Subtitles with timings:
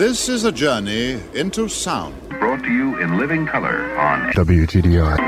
[0.00, 2.14] This is a journey into sound.
[2.40, 5.18] Brought to you in living color on WTDI.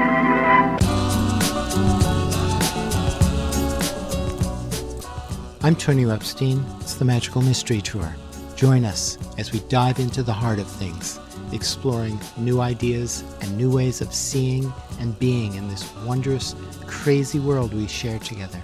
[5.62, 6.64] I'm Tony Epstein.
[6.80, 8.16] It's the Magical Mystery Tour.
[8.56, 11.21] Join us as we dive into the heart of things,
[11.53, 16.55] exploring new ideas and new ways of seeing and being in this wondrous,
[16.87, 18.62] crazy world we share together.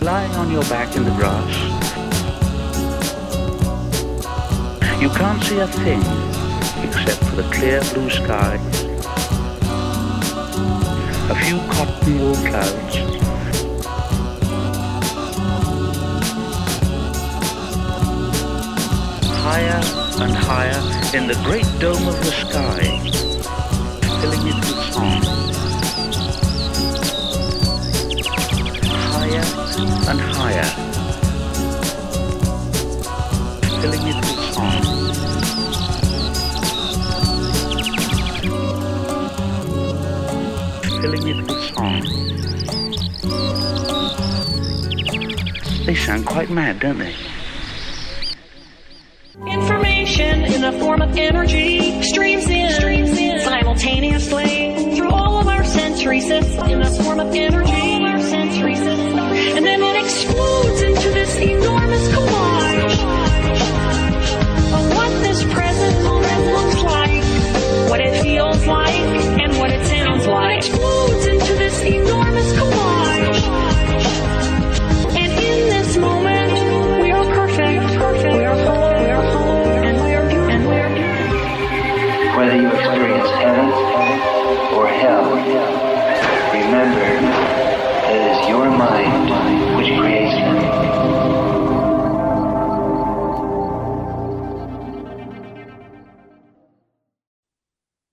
[0.00, 2.01] Lying on your back in the grass,
[5.02, 6.00] you can't see a thing
[6.86, 8.54] except for the clear blue sky,
[11.28, 12.96] a few cotton wool clouds,
[19.42, 19.80] higher
[20.22, 20.80] and higher
[21.16, 22.82] in the great dome of the sky,
[24.20, 25.22] filling it with song.
[29.10, 29.46] Higher
[30.10, 30.70] and higher,
[33.80, 34.31] filling it with
[46.12, 47.14] sound quite mad, don't they?
[49.50, 55.64] Information in the form of energy streams in, streams in simultaneously through all of our
[55.64, 58.04] sensory systems in the form of energy.
[58.04, 59.16] Our sensory systems.
[59.56, 62.98] And then it explodes into this enormous collage
[64.76, 68.51] of what this present moment looks like, what it feels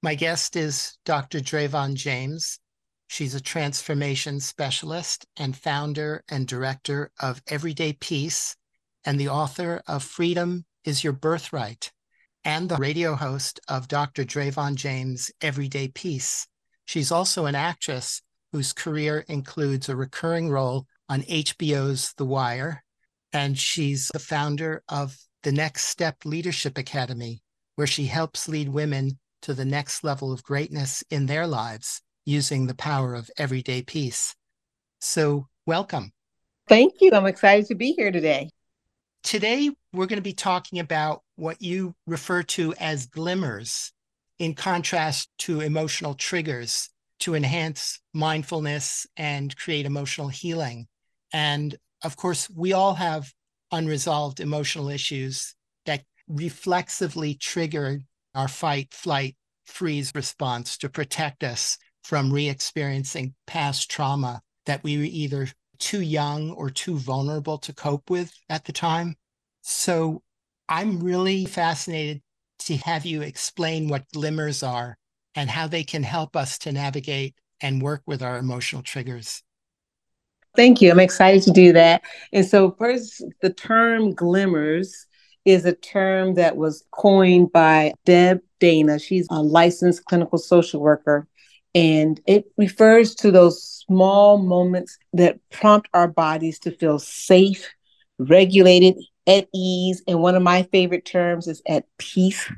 [0.10, 1.40] My guest is Dr.
[1.40, 2.60] Dravon James.
[3.06, 8.56] She's a transformation specialist and founder and director of Everyday Peace
[9.06, 11.92] and the author of Freedom is Your Birthright
[12.44, 14.26] and the radio host of Dr.
[14.26, 16.48] Dravon James' Everyday Peace.
[16.86, 22.84] She's also an actress whose career includes a recurring role on HBO's The Wire,
[23.32, 27.44] and she's the founder of the Next Step Leadership Academy,
[27.76, 32.68] where she helps lead women to the next level of greatness in their lives using
[32.68, 34.36] the power of everyday peace.
[35.00, 36.12] So, welcome.
[36.68, 37.12] Thank you.
[37.14, 38.50] I'm excited to be here today.
[39.24, 43.92] Today, we're going to be talking about what you refer to as glimmers,
[44.38, 46.90] in contrast to emotional triggers
[47.20, 50.88] to enhance mindfulness and create emotional healing.
[51.34, 53.32] And of course, we all have
[53.72, 55.54] unresolved emotional issues
[55.86, 58.00] that reflexively trigger
[58.36, 59.36] our fight, flight,
[59.66, 65.48] freeze response to protect us from re experiencing past trauma that we were either
[65.78, 69.16] too young or too vulnerable to cope with at the time.
[69.62, 70.22] So
[70.68, 72.22] I'm really fascinated
[72.60, 74.98] to have you explain what glimmers are
[75.36, 79.44] and how they can help us to navigate and work with our emotional triggers.
[80.56, 80.92] Thank you.
[80.92, 82.02] I'm excited to do that.
[82.34, 85.06] And so, first, the term glimmers
[85.46, 89.00] is a term that was coined by Deb Dana.
[89.00, 91.28] She's a licensed clinical social worker.
[91.76, 97.70] And it refers to those small moments that prompt our bodies to feel safe,
[98.18, 98.96] regulated,
[99.28, 100.02] at ease.
[100.08, 102.52] And one of my favorite terms is at peace,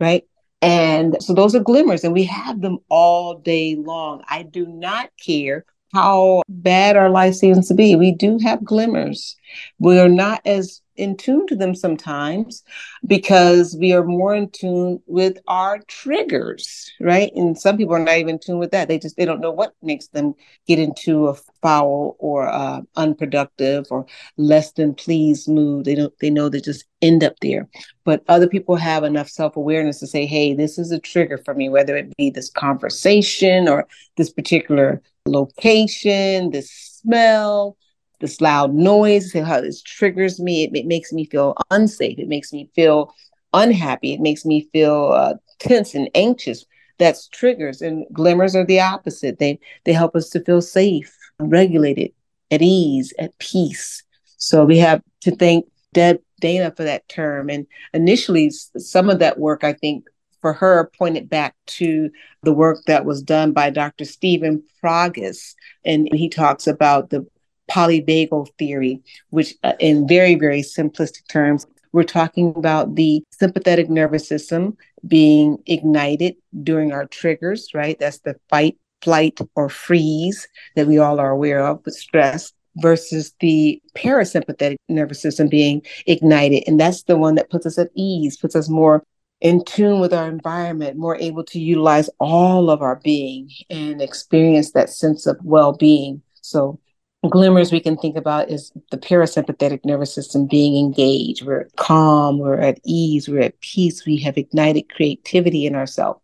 [0.00, 0.24] right?
[0.60, 4.24] And so those are glimmers, and we have them all day long.
[4.28, 7.94] I do not care how bad our life seems to be.
[7.96, 9.36] We do have glimmers.
[9.78, 12.62] We are not as in tune to them sometimes
[13.06, 17.30] because we are more in tune with our triggers, right?
[17.34, 18.88] And some people are not even in tune with that.
[18.88, 20.34] They just they don't know what makes them
[20.66, 25.84] get into a foul or uh, unproductive or less than pleased mood.
[25.84, 27.68] They don't they know they just end up there.
[28.04, 31.68] But other people have enough self-awareness to say, hey, this is a trigger for me,
[31.68, 33.86] whether it be this conversation or
[34.16, 37.76] this particular location, this smell,
[38.20, 40.64] this loud noise, how this triggers me.
[40.64, 42.18] It, it, makes me feel unsafe.
[42.18, 43.14] It makes me feel
[43.54, 44.12] unhappy.
[44.12, 46.64] It makes me feel uh, tense and anxious.
[46.98, 49.38] That's triggers, and glimmers are the opposite.
[49.38, 52.10] They they help us to feel safe, regulated,
[52.50, 54.02] at ease, at peace.
[54.38, 57.50] So we have to thank Deb Dana for that term.
[57.50, 60.06] And initially, some of that work, I think,
[60.40, 62.10] for her pointed back to
[62.42, 64.04] the work that was done by Dr.
[64.04, 65.54] Stephen Porges.
[65.84, 67.26] And he talks about the
[67.68, 69.00] polyvagal theory,
[69.30, 74.76] which, uh, in very, very simplistic terms, we're talking about the sympathetic nervous system
[75.06, 77.98] being ignited during our triggers, right?
[77.98, 83.34] That's the fight, flight, or freeze that we all are aware of with stress versus
[83.40, 86.64] the parasympathetic nervous system being ignited.
[86.66, 89.02] And that's the one that puts us at ease, puts us more
[89.40, 94.72] in tune with our environment, more able to utilize all of our being and experience
[94.72, 96.22] that sense of well being.
[96.40, 96.80] So,
[97.26, 101.44] glimmers we can think about is the parasympathetic nervous system being engaged.
[101.44, 106.20] We're calm, we're at ease, we're at peace, we have ignited creativity in ourselves.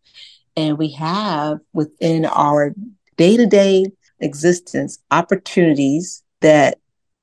[0.57, 2.75] And we have within our
[3.17, 3.87] day to day
[4.21, 6.79] existence opportunities that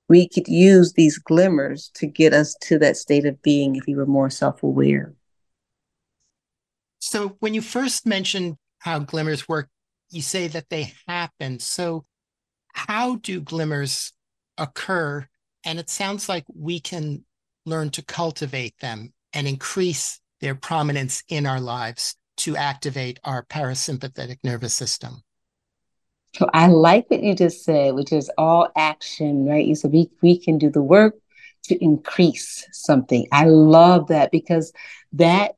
[0.09, 3.95] we could use these glimmers to get us to that state of being if we
[3.95, 5.13] were more self aware.
[7.00, 9.69] So, when you first mentioned how glimmers work,
[10.09, 11.59] you say that they happen.
[11.59, 12.06] So,
[12.73, 14.13] how do glimmers
[14.57, 15.27] occur?
[15.65, 17.23] And it sounds like we can
[17.65, 24.38] learn to cultivate them and increase their prominence in our lives to activate our parasympathetic
[24.44, 25.21] nervous system.
[26.35, 29.65] So I like what you just said, which is all action, right?
[29.65, 31.15] You said we, we can do the work
[31.63, 33.27] to increase something.
[33.31, 34.73] I love that because
[35.13, 35.56] that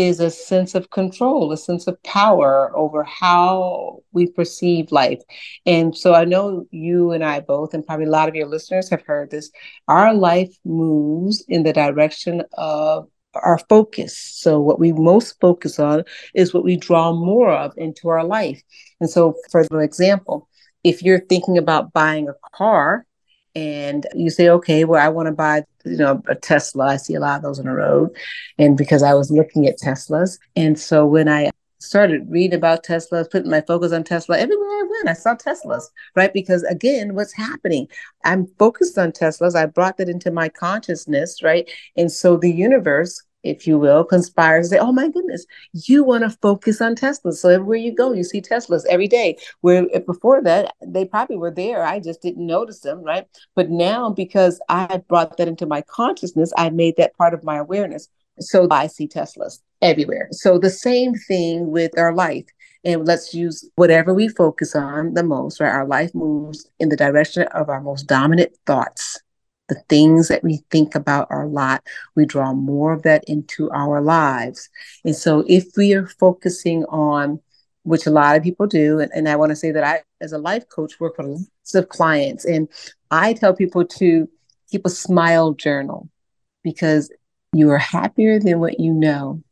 [0.00, 5.20] is a sense of control, a sense of power over how we perceive life.
[5.66, 8.88] And so I know you and I both, and probably a lot of your listeners
[8.90, 9.50] have heard this.
[9.88, 14.16] Our life moves in the direction of our focus.
[14.16, 16.04] So, what we most focus on
[16.34, 18.60] is what we draw more of into our life.
[19.00, 20.48] And so, for example,
[20.82, 23.06] if you're thinking about buying a car,
[23.54, 26.88] and you say, okay, well, I want to buy, you know, a Tesla.
[26.88, 28.10] I see a lot of those on the road.
[28.58, 30.38] And because I was looking at Teslas.
[30.56, 34.86] And so when I started reading about Teslas, putting my focus on Tesla, everywhere I
[34.88, 35.84] went, I saw Teslas,
[36.14, 36.32] right?
[36.32, 37.88] Because again, what's happening?
[38.24, 39.54] I'm focused on Teslas.
[39.54, 41.70] I brought that into my consciousness, right?
[41.96, 46.24] And so the universe if you will, conspires to say, oh my goodness, you want
[46.24, 47.34] to focus on Teslas.
[47.34, 49.36] So everywhere you go, you see Teslas every day.
[49.60, 51.84] Where eh, before that, they probably were there.
[51.84, 53.26] I just didn't notice them, right?
[53.54, 57.56] But now, because I brought that into my consciousness, I made that part of my
[57.56, 58.08] awareness.
[58.38, 60.28] So I see Teslas everywhere.
[60.32, 62.46] So the same thing with our life.
[62.82, 65.68] And let's use whatever we focus on the most, right?
[65.68, 69.20] Our life moves in the direction of our most dominant thoughts
[69.70, 71.82] the things that we think about are a lot.
[72.16, 74.68] We draw more of that into our lives.
[75.04, 77.40] And so if we are focusing on,
[77.84, 80.32] which a lot of people do, and, and I want to say that I, as
[80.32, 82.68] a life coach, work with lots of clients, and
[83.10, 84.28] I tell people to
[84.70, 86.10] keep a smile journal
[86.62, 87.10] because
[87.54, 89.42] you are happier than what you know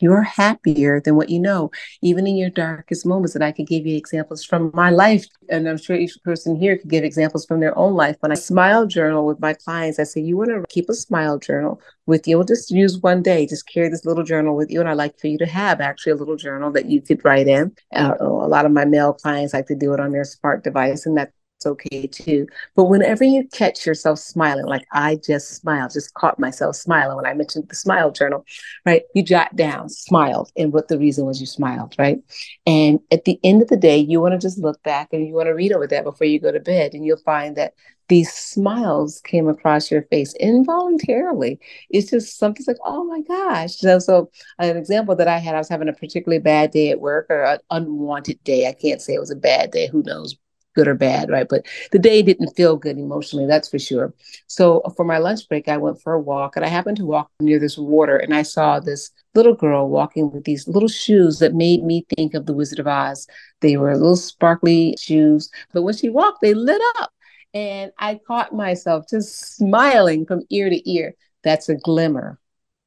[0.00, 1.70] you're happier than what you know,
[2.02, 3.34] even in your darkest moments.
[3.34, 5.26] And I could give you examples from my life.
[5.48, 8.16] And I'm sure each person here could give examples from their own life.
[8.20, 11.38] When I smile journal with my clients, I say, You want to keep a smile
[11.38, 12.36] journal with you.
[12.36, 14.80] We'll just use one day, just carry this little journal with you.
[14.80, 17.48] And I like for you to have actually a little journal that you could write
[17.48, 17.72] in.
[17.94, 21.06] Uh, a lot of my male clients like to do it on their smart device,
[21.06, 21.32] and that
[21.66, 22.46] okay too.
[22.74, 27.26] But whenever you catch yourself smiling, like I just smiled, just caught myself smiling when
[27.26, 28.44] I mentioned the smile journal,
[28.84, 29.02] right?
[29.14, 32.18] You jot down, smiled, and what the reason was you smiled, right?
[32.66, 35.34] And at the end of the day, you want to just look back and you
[35.34, 37.74] want to read over that before you go to bed, and you'll find that
[38.08, 41.60] these smiles came across your face involuntarily.
[41.90, 43.76] It's just something's like, oh my gosh.
[43.76, 47.00] So, so an example that I had, I was having a particularly bad day at
[47.00, 48.66] work or an unwanted day.
[48.66, 49.86] I can't say it was a bad day.
[49.86, 50.36] Who knows?
[50.80, 51.46] Good or bad, right?
[51.46, 54.14] But the day didn't feel good emotionally, that's for sure.
[54.46, 57.30] So for my lunch break, I went for a walk and I happened to walk
[57.38, 61.54] near this water and I saw this little girl walking with these little shoes that
[61.54, 63.26] made me think of the Wizard of Oz.
[63.60, 67.10] They were little sparkly shoes, but when she walked, they lit up.
[67.52, 71.14] And I caught myself just smiling from ear to ear.
[71.44, 72.38] That's a glimmer,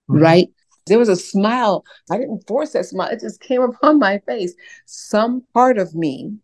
[0.09, 0.19] mm-hmm.
[0.19, 0.47] right?
[0.87, 1.85] There was a smile.
[2.09, 3.09] I didn't force that smile.
[3.09, 4.55] It just came upon my face.
[4.87, 6.39] Some part of me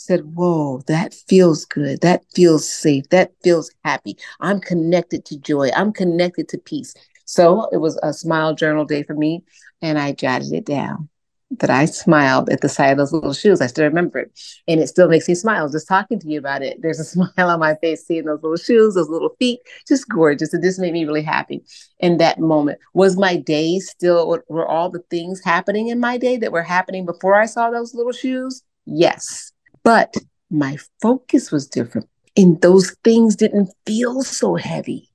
[0.00, 2.00] said, Whoa, that feels good.
[2.00, 3.08] That feels safe.
[3.10, 4.16] That feels happy.
[4.40, 5.70] I'm connected to joy.
[5.76, 6.94] I'm connected to peace.
[7.24, 9.44] So it was a smile journal day for me.
[9.82, 11.08] And I jotted it down
[11.58, 13.60] that I smiled at the sight of those little shoes.
[13.60, 14.40] I still remember it.
[14.68, 16.78] And it still makes me smile just talking to you about it.
[16.80, 20.54] There's a smile on my face seeing those little shoes, those little feet, just gorgeous.
[20.54, 21.62] It just made me really happy
[21.98, 22.78] in that moment.
[22.94, 27.04] Was my day still, were all the things happening in my day that were happening
[27.04, 28.62] before I saw those little shoes?
[28.86, 29.49] Yes.
[29.82, 30.14] But
[30.50, 32.08] my focus was different.
[32.36, 35.10] And those things didn't feel so heavy.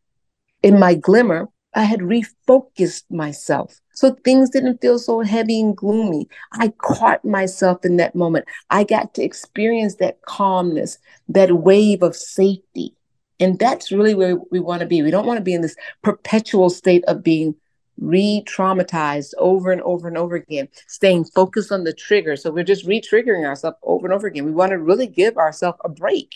[0.63, 3.79] In my glimmer, I had refocused myself.
[3.93, 6.27] So things didn't feel so heavy and gloomy.
[6.53, 8.45] I caught myself in that moment.
[8.69, 10.98] I got to experience that calmness,
[11.29, 12.95] that wave of safety,
[13.39, 15.01] And that's really where we want to be.
[15.01, 17.55] We don't want to be in this perpetual state of being
[17.98, 22.36] re traumatized over and over and over again, staying focused on the trigger.
[22.36, 24.46] So we're just re triggering ourselves over and over again.
[24.46, 26.34] We want to really give ourselves a break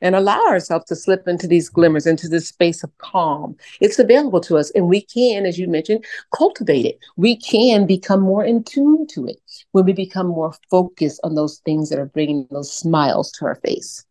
[0.00, 3.56] and allow ourselves to slip into these glimmers, into this space of calm.
[3.80, 6.98] It's available to us, and we can, as you mentioned, cultivate it.
[7.16, 9.40] We can become more in tune to it
[9.72, 13.56] when we become more focused on those things that are bringing those smiles to our
[13.56, 14.04] face.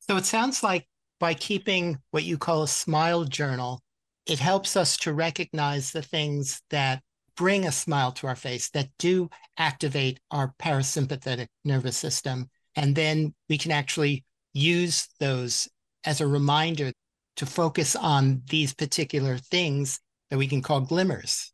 [0.00, 0.86] So it sounds like
[1.20, 3.82] by keeping what you call a smile journal,
[4.28, 7.02] it helps us to recognize the things that
[7.36, 12.50] bring a smile to our face, that do activate our parasympathetic nervous system.
[12.76, 15.68] And then we can actually use those
[16.04, 16.92] as a reminder
[17.36, 21.52] to focus on these particular things that we can call glimmers.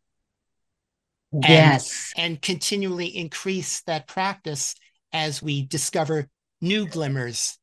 [1.32, 2.12] Yes.
[2.16, 4.74] And, and continually increase that practice
[5.12, 6.28] as we discover
[6.60, 7.58] new glimmers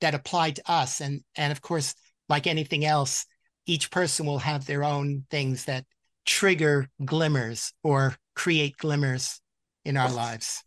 [0.00, 1.00] that apply to us.
[1.00, 1.94] And, and of course,
[2.28, 3.26] like anything else,
[3.66, 5.84] each person will have their own things that
[6.24, 9.40] trigger glimmers or create glimmers
[9.84, 10.62] in our lives.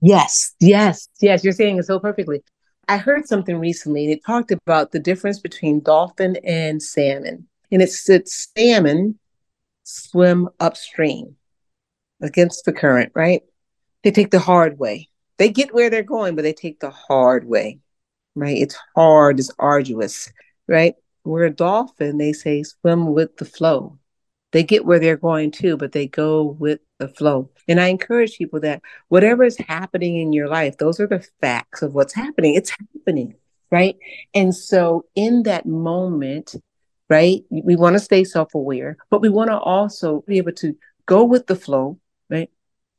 [0.00, 1.44] Yes, yes, yes.
[1.44, 2.42] You're saying it so perfectly.
[2.88, 7.46] I heard something recently and it talked about the difference between dolphin and salmon.
[7.70, 9.18] And it said salmon
[9.84, 11.36] swim upstream
[12.20, 13.42] against the current, right?
[14.02, 15.08] They take the hard way.
[15.36, 17.80] They get where they're going, but they take the hard way
[18.34, 18.56] right?
[18.56, 20.32] It's hard, it's arduous,
[20.66, 20.94] right?
[21.24, 23.98] We're a dolphin, they say swim with the flow.
[24.52, 27.50] They get where they're going to, but they go with the flow.
[27.68, 31.82] And I encourage people that whatever is happening in your life, those are the facts
[31.82, 32.54] of what's happening.
[32.56, 33.34] It's happening,
[33.70, 33.96] right?
[34.34, 36.56] And so in that moment,
[37.08, 40.76] right, we want to stay self aware, but we want to also be able to
[41.10, 41.98] go with the flow?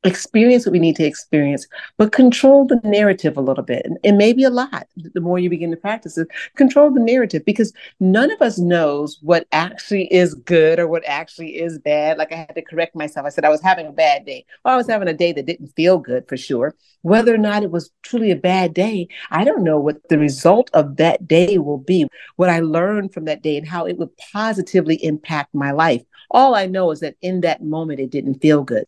[0.04, 1.68] Experience what we need to experience,
[1.98, 3.86] but control the narrative a little bit.
[3.86, 7.44] And, and maybe a lot the more you begin to practice it, control the narrative
[7.46, 12.18] because none of us knows what actually is good or what actually is bad.
[12.18, 13.26] Like I had to correct myself.
[13.26, 14.46] I said I was having a bad day.
[14.64, 16.76] Well, I was having a day that didn't feel good for sure.
[17.04, 20.70] Whether or not it was truly a bad day, I don't know what the result
[20.74, 24.16] of that day will be, what I learned from that day and how it would
[24.32, 26.04] positively impact my life.
[26.30, 28.86] All I know is that in that moment, it didn't feel good.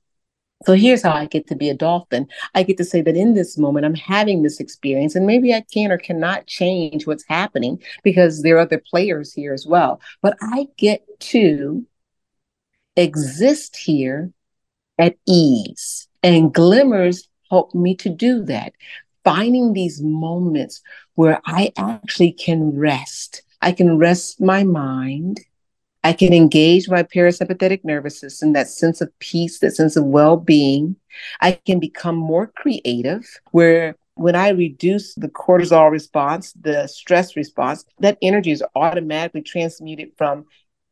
[0.66, 2.28] So here's how I get to be a dolphin.
[2.56, 5.66] I get to say that in this moment, I'm having this experience, and maybe I
[5.74, 10.02] can or cannot change what's happening because there are other players here as well.
[10.22, 11.86] But I get to
[12.96, 14.32] exist here
[14.98, 18.74] at ease, and glimmers help me to do that.
[19.24, 20.82] Finding these moments
[21.16, 23.44] where I actually can rest.
[23.62, 25.40] I can rest my mind
[26.04, 30.36] I can engage my parasympathetic nervous system, that sense of peace, that sense of well
[30.36, 30.98] being.
[31.40, 37.86] I can become more creative, where when I reduce the cortisol response, the stress response,
[38.00, 40.46] that energy is automatically transmuted from,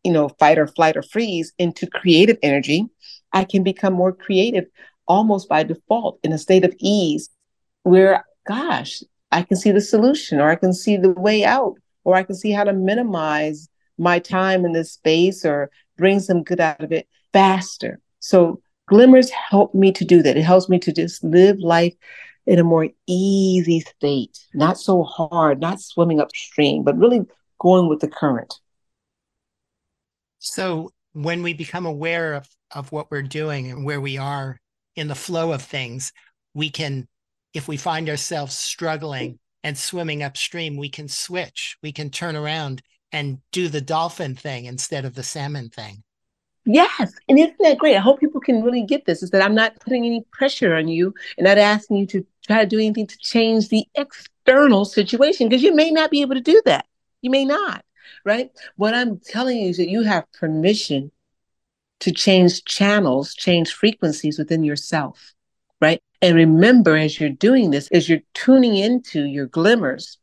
[0.03, 2.87] you know, fight or flight or freeze into creative energy.
[3.33, 4.65] I can become more creative
[5.07, 7.29] almost by default in a state of ease
[7.83, 12.15] where, gosh, I can see the solution or I can see the way out or
[12.15, 16.59] I can see how to minimize my time in this space or bring some good
[16.59, 17.99] out of it faster.
[18.19, 20.37] So glimmers help me to do that.
[20.37, 21.93] It helps me to just live life
[22.45, 27.21] in a more easy state, not so hard, not swimming upstream, but really
[27.59, 28.59] going with the current.
[30.39, 34.59] So when we become aware of, of what we're doing and where we are
[34.95, 36.11] in the flow of things,
[36.53, 37.07] we can,
[37.53, 42.81] if we find ourselves struggling and swimming upstream, we can switch, we can turn around
[43.11, 46.03] and do the dolphin thing instead of the salmon thing.
[46.65, 47.13] Yes.
[47.27, 47.95] And isn't that great?
[47.95, 50.87] I hope people can really get this is that I'm not putting any pressure on
[50.87, 55.49] you and not asking you to try to do anything to change the external situation
[55.49, 56.85] because you may not be able to do that.
[57.21, 57.83] You may not,
[58.25, 58.51] right?
[58.75, 61.11] What I'm telling you is that you have permission
[62.01, 65.33] to change channels, change frequencies within yourself,
[65.79, 66.01] right?
[66.21, 70.19] And remember, as you're doing this, as you're tuning into your glimmers,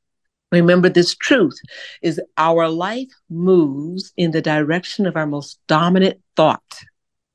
[0.50, 1.59] Remember this truth
[2.00, 6.81] is our life moves in the direction of our most dominant thought.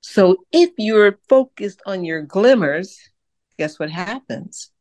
[0.02, 2.98] So if you're focused on your glimmers,
[3.58, 4.72] guess what happens?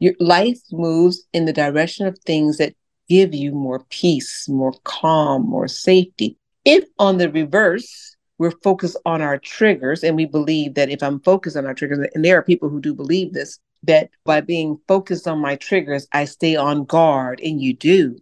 [0.00, 2.74] Your life moves in the direction of things that
[3.08, 6.36] give you more peace, more calm, more safety.
[6.64, 11.20] If on the reverse, we're focused on our triggers and we believe that if I'm
[11.20, 14.78] focused on our triggers, and there are people who do believe this, that by being
[14.88, 18.18] focused on my triggers, I stay on guard, and you do,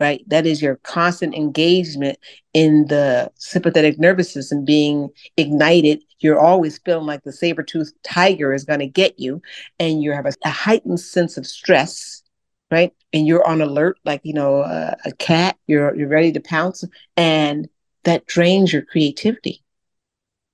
[0.00, 0.22] right?
[0.28, 2.18] That is your constant engagement
[2.54, 6.02] in the sympathetic nervous system being ignited.
[6.20, 9.42] You're always feeling like the saber toothed tiger is going to get you,
[9.78, 12.22] and you have a, a heightened sense of stress
[12.70, 12.92] right?
[13.12, 15.56] And you're on alert, like you know, a, a cat.
[15.66, 16.84] You're you're ready to pounce,
[17.16, 17.68] and
[18.04, 19.62] that drains your creativity,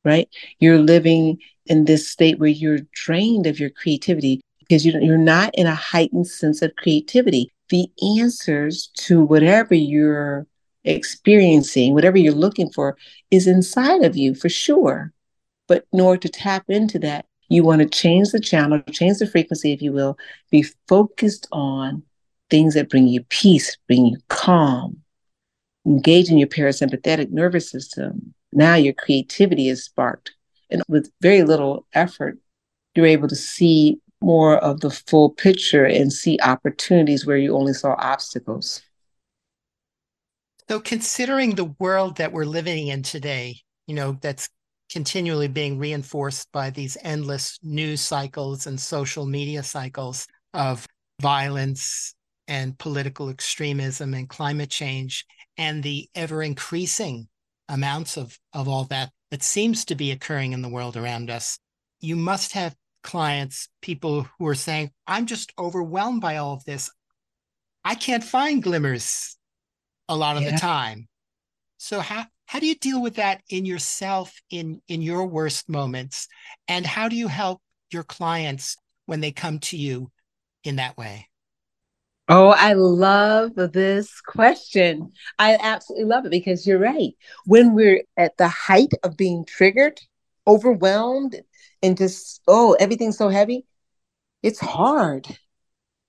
[0.04, 0.28] right?
[0.58, 5.54] You're living in this state where you're drained of your creativity because you, you're not
[5.54, 7.50] in a heightened sense of creativity.
[7.70, 7.86] The
[8.18, 10.46] answers to whatever you're
[10.84, 12.96] experiencing, whatever you're looking for,
[13.30, 15.12] is inside of you for sure.
[15.66, 19.26] But in order to tap into that, you want to change the channel, change the
[19.26, 20.18] frequency, if you will,
[20.50, 22.02] be focused on
[22.50, 24.98] things that bring you peace, bring you calm,
[25.86, 28.34] engage in your parasympathetic nervous system.
[28.54, 30.32] Now your creativity is sparked.
[30.70, 32.38] And with very little effort,
[32.94, 37.74] you're able to see more of the full picture and see opportunities where you only
[37.74, 38.80] saw obstacles.
[40.68, 43.56] So, considering the world that we're living in today,
[43.86, 44.48] you know, that's
[44.90, 50.86] continually being reinforced by these endless news cycles and social media cycles of
[51.20, 52.14] violence
[52.48, 55.26] and political extremism and climate change
[55.58, 57.28] and the ever increasing
[57.68, 61.58] amounts of, of all that that seems to be occurring in the world around us.
[62.00, 66.90] You must have clients, people who are saying, I'm just overwhelmed by all of this.
[67.84, 69.36] I can't find glimmers
[70.08, 70.52] a lot of yeah.
[70.52, 71.08] the time.
[71.78, 76.28] So how how do you deal with that in yourself in in your worst moments
[76.68, 80.10] and how do you help your clients when they come to you
[80.62, 81.28] in that way?
[82.28, 85.12] Oh, I love this question.
[85.38, 87.12] I absolutely love it because you're right.
[87.44, 90.00] When we're at the height of being triggered,
[90.46, 91.36] overwhelmed,
[91.82, 93.66] and just, oh, everything's so heavy,
[94.42, 95.26] it's hard.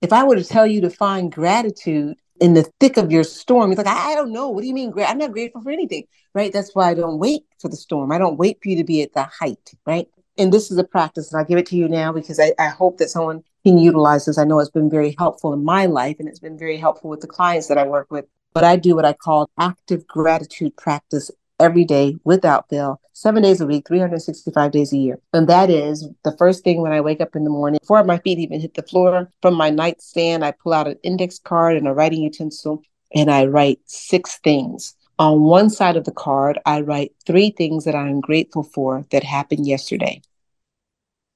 [0.02, 3.72] If I were to tell you to find gratitude in the thick of your storm.
[3.72, 4.50] it's like, I, don't know.
[4.50, 4.94] What do you mean?
[4.98, 6.04] I'm not grateful for anything,
[6.34, 6.52] right?
[6.52, 8.12] That's why I don't wait for the storm.
[8.12, 10.08] I don't wait for you to be at the height, right?
[10.38, 12.68] And this is a practice, and I give it to you now because I, I
[12.68, 14.38] hope that someone can utilize this.
[14.38, 17.22] I know it's been very helpful in my life, and it's been very helpful with
[17.22, 18.26] the clients that I work with.
[18.54, 23.62] But I do what I call active gratitude practice every day without fail, seven days
[23.62, 25.20] a week, 365 days a year.
[25.34, 28.20] And that is the first thing when I wake up in the morning, before my
[28.20, 31.88] feet even hit the floor, from my nightstand, I pull out an index card and
[31.88, 34.94] a writing utensil and I write six things.
[35.18, 39.24] On one side of the card, I write three things that I'm grateful for that
[39.24, 40.22] happened yesterday.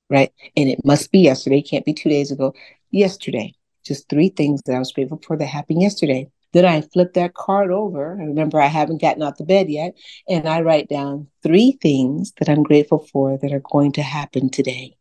[0.09, 0.31] Right.
[0.57, 2.53] And it must be yesterday, can't be two days ago.
[2.89, 6.29] Yesterday, just three things that I was grateful for that happened yesterday.
[6.51, 8.17] Then I flip that card over.
[8.19, 9.93] I remember I haven't gotten out the bed yet.
[10.27, 14.49] And I write down three things that I'm grateful for that are going to happen
[14.49, 14.95] today.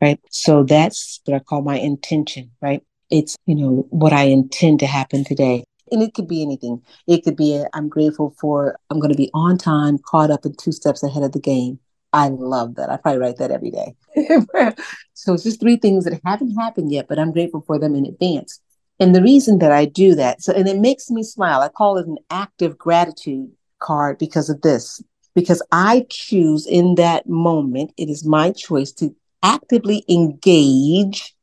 [0.00, 0.20] Right.
[0.30, 2.82] So that's what I call my intention, right?
[3.10, 5.64] It's, you know, what I intend to happen today.
[5.90, 6.82] And it could be anything.
[7.06, 10.44] It could be, i am grateful for, I'm going to be on time, caught up
[10.44, 11.80] and two steps ahead of the game.
[12.12, 12.90] I love that.
[12.90, 13.94] I probably write that every day.
[15.14, 18.06] so it's just three things that haven't happened yet, but I'm grateful for them in
[18.06, 18.60] advance.
[19.00, 21.60] And the reason that I do that, so and it makes me smile.
[21.60, 25.02] I call it an active gratitude card because of this.
[25.34, 31.36] Because I choose in that moment, it is my choice to actively engage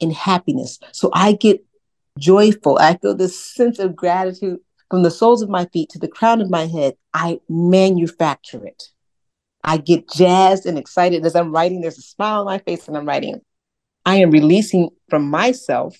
[0.00, 0.80] in happiness.
[0.92, 1.64] So I get
[2.18, 2.78] joyful.
[2.78, 4.58] I feel this sense of gratitude
[4.90, 6.94] from the soles of my feet to the crown of my head.
[7.12, 8.88] I manufacture it.
[9.64, 11.80] I get jazzed and excited as I'm writing.
[11.80, 13.40] There's a smile on my face and I'm writing.
[14.04, 15.96] I am releasing from myself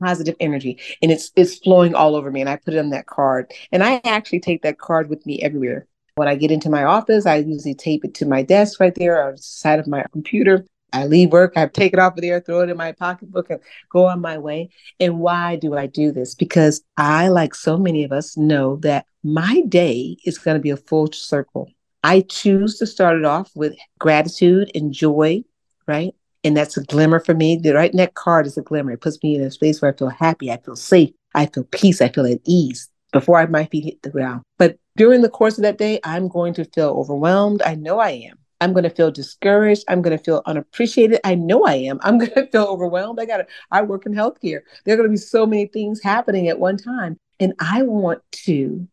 [0.00, 3.06] positive energy and it's it's flowing all over me and I put it on that
[3.06, 5.86] card and I actually take that card with me everywhere.
[6.14, 9.26] When I get into my office, I usually tape it to my desk right there
[9.26, 10.64] on the side of my computer.
[10.92, 13.60] I leave work, I take it off of there, throw it in my pocketbook, and
[13.90, 14.68] go on my way.
[15.00, 16.34] And why do I do this?
[16.34, 20.68] Because I, like so many of us, know that my day is going to be
[20.68, 21.70] a full circle.
[22.02, 25.44] I choose to start it off with gratitude and joy,
[25.86, 26.14] right?
[26.44, 27.56] And that's a glimmer for me.
[27.56, 28.92] The right that card is a glimmer.
[28.92, 31.64] It puts me in a space where I feel happy, I feel safe, I feel
[31.64, 34.42] peace, I feel at ease before might be hit the ground.
[34.58, 37.62] But during the course of that day, I'm going to feel overwhelmed.
[37.62, 38.38] I know I am.
[38.60, 39.84] I'm going to feel discouraged.
[39.88, 41.20] I'm going to feel unappreciated.
[41.24, 41.98] I know I am.
[42.02, 43.20] I'm going to feel overwhelmed.
[43.20, 44.60] I got to, I work in healthcare.
[44.84, 47.18] There are going to be so many things happening at one time.
[47.38, 48.86] And I want to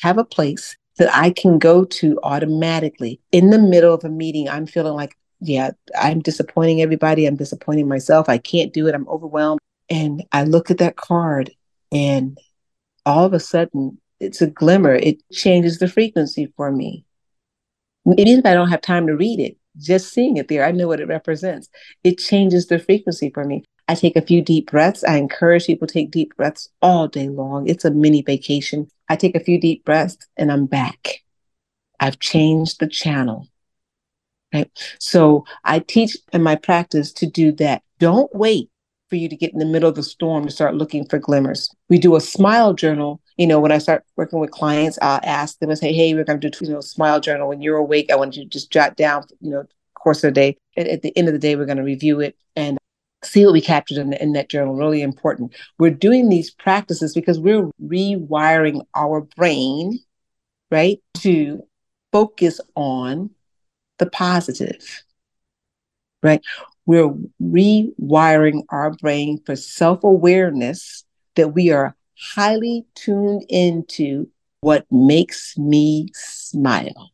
[0.00, 4.48] have a place that I can go to automatically in the middle of a meeting.
[4.48, 7.26] I'm feeling like yeah, I'm disappointing everybody.
[7.26, 8.28] I'm disappointing myself.
[8.28, 8.94] I can't do it.
[8.94, 9.60] I'm overwhelmed.
[9.88, 11.50] And I look at that card
[11.90, 12.38] and
[13.06, 14.94] all of a sudden it's a glimmer.
[14.94, 17.04] It changes the frequency for me.
[18.06, 20.88] Even if I don't have time to read it, just seeing it there, I know
[20.88, 21.68] what it represents.
[22.04, 23.64] It changes the frequency for me.
[23.90, 25.02] I take a few deep breaths.
[25.02, 27.68] I encourage people to take deep breaths all day long.
[27.68, 28.88] It's a mini vacation.
[29.08, 31.24] I take a few deep breaths and I'm back.
[31.98, 33.48] I've changed the channel.
[34.54, 34.70] Right.
[35.00, 37.82] So I teach in my practice to do that.
[37.98, 38.70] Don't wait
[39.08, 41.68] for you to get in the middle of the storm to start looking for glimmers.
[41.88, 43.20] We do a smile journal.
[43.38, 46.22] You know, when I start working with clients, I'll ask them and say, hey, we're
[46.22, 47.48] going to do, you know, smile journal.
[47.48, 50.40] When you're awake, I want you to just jot down, you know, course of the
[50.40, 50.56] day.
[50.76, 52.78] At the end of the day, we're going to review it and
[53.22, 54.74] see what we captured in, in that journal.
[54.74, 55.54] Really important.
[55.78, 59.98] We're doing these practices because we're rewiring our brain,
[60.70, 61.62] right, to
[62.12, 63.30] focus on
[63.98, 65.02] the positive,
[66.22, 66.40] right?
[66.86, 71.04] We're rewiring our brain for self awareness
[71.36, 71.94] that we are
[72.34, 74.28] highly tuned into
[74.60, 77.12] what makes me smile.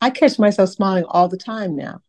[0.00, 2.00] I catch myself smiling all the time now.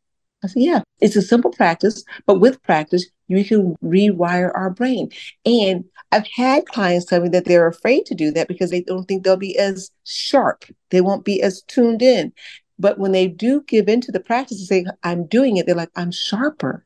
[0.44, 3.06] I said, yeah, it's a simple practice, but with practice,
[3.38, 5.10] you can rewire our brain.
[5.46, 9.06] And I've had clients tell me that they're afraid to do that because they don't
[9.06, 10.65] think they'll be as sharp.
[10.91, 12.34] They won't be as tuned in.
[12.80, 15.91] But when they do give into the practice and say, I'm doing it, they're like,
[15.96, 16.84] I'm sharper.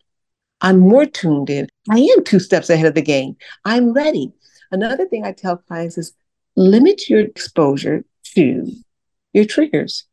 [0.61, 1.67] I'm more tuned in.
[1.89, 3.35] I am two steps ahead of the game.
[3.65, 4.31] I'm ready.
[4.71, 6.13] Another thing I tell clients is
[6.55, 8.03] limit your exposure
[8.35, 8.71] to
[9.33, 10.05] your triggers.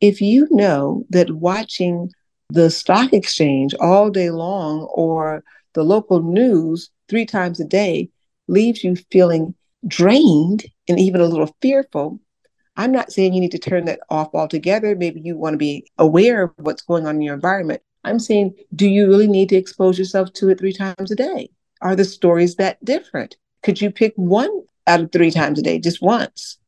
[0.00, 2.10] If you know that watching
[2.48, 8.08] the stock exchange all day long or the local news three times a day
[8.48, 9.54] leaves you feeling
[9.86, 12.20] drained and even a little fearful,
[12.76, 14.96] I'm not saying you need to turn that off altogether.
[14.96, 17.82] Maybe you want to be aware of what's going on in your environment.
[18.04, 21.50] I'm saying, do you really need to expose yourself to it three times a day?
[21.82, 23.36] Are the stories that different?
[23.62, 24.50] Could you pick one
[24.86, 26.58] out of three times a day, just once?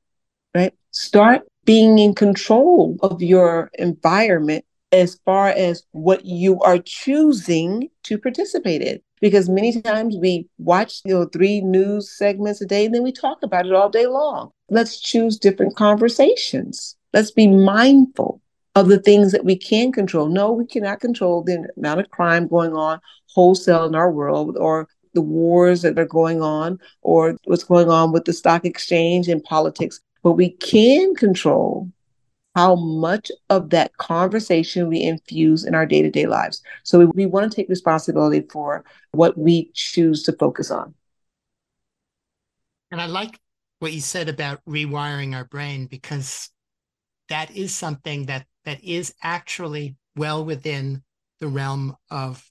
[0.54, 0.74] Right?
[0.90, 8.18] Start being in control of your environment as far as what you are choosing to
[8.18, 9.00] participate in.
[9.20, 13.12] Because many times we watch you know three news segments a day and then we
[13.12, 14.50] talk about it all day long.
[14.68, 16.96] Let's choose different conversations.
[17.12, 18.40] Let's be mindful
[18.74, 20.28] of the things that we can control.
[20.28, 23.00] No, we cannot control the amount of crime going on
[23.34, 28.12] wholesale in our world or the wars that are going on or what's going on
[28.12, 30.00] with the stock exchange and politics.
[30.22, 31.90] But we can control
[32.54, 36.62] how much of that conversation we infuse in our day to day lives.
[36.82, 40.94] So we, we want to take responsibility for what we choose to focus on.
[42.90, 43.38] And I like
[43.78, 46.50] what you said about rewiring our brain because
[47.28, 51.02] that is something that that is actually well within
[51.40, 52.48] the realm of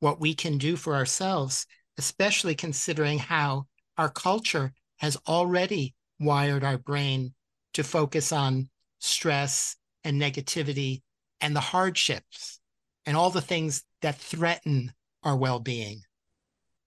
[0.00, 6.78] what we can do for ourselves, especially considering how our culture has already wired our
[6.78, 7.34] brain
[7.72, 11.02] to focus on stress and negativity
[11.40, 12.60] and the hardships
[13.06, 16.02] and all the things that threaten our well being,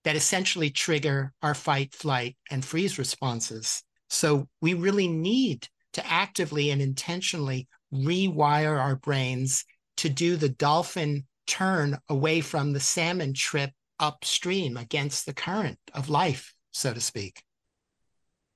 [0.04, 3.84] that essentially trigger our fight, flight, and freeze responses.
[4.10, 9.66] So we really need to actively and intentionally rewire our brains
[9.98, 16.10] to do the dolphin turn away from the salmon trip upstream against the current of
[16.10, 17.44] life, so to speak.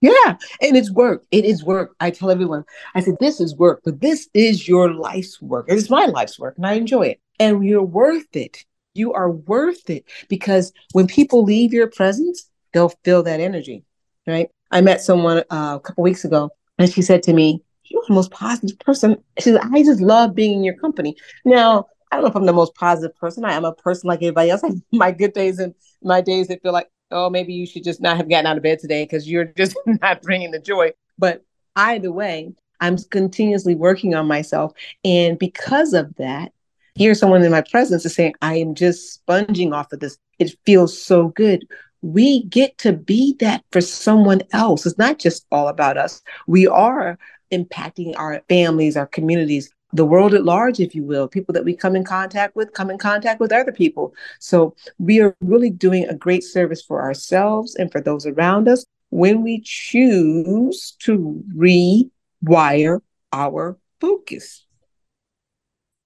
[0.02, 1.24] Yeah, and it's work.
[1.32, 1.96] It is work.
[2.00, 5.66] I tell everyone, I said, this is work, but this is your life's work.
[5.68, 7.22] It's my life's work, and I enjoy it.
[7.40, 8.66] And you're worth it.
[8.94, 13.84] You are worth it because when people leave your presence, they'll feel that energy,
[14.28, 14.50] right?
[14.72, 18.14] I met someone uh, a couple weeks ago, and she said to me, "You're the
[18.14, 22.24] most positive person." She said, "I just love being in your company." Now, I don't
[22.24, 23.44] know if I'm the most positive person.
[23.44, 24.62] I am a person like everybody else.
[24.92, 28.18] My good days and my days that feel like oh, maybe you should just not
[28.18, 30.92] have gotten out of bed today because you're just not bringing the joy.
[31.18, 31.44] But
[31.76, 34.74] either way, I'm continuously working on myself.
[35.04, 36.52] And because of that,
[36.96, 40.18] here's someone in my presence is saying, I am just sponging off of this.
[40.40, 41.66] It feels so good.
[42.02, 44.86] We get to be that for someone else.
[44.86, 46.22] It's not just all about us.
[46.48, 47.18] We are
[47.52, 51.76] impacting our families, our communities, the world at large, if you will, people that we
[51.76, 54.14] come in contact with, come in contact with other people.
[54.40, 58.86] So we are really doing a great service for ourselves and for those around us
[59.10, 63.00] when we choose to rewire
[63.32, 64.66] our focus.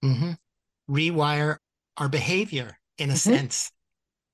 [0.04, 0.32] Mm-hmm.
[0.88, 1.56] Rewire
[1.96, 3.32] our behavior in a mm-hmm.
[3.32, 3.72] sense.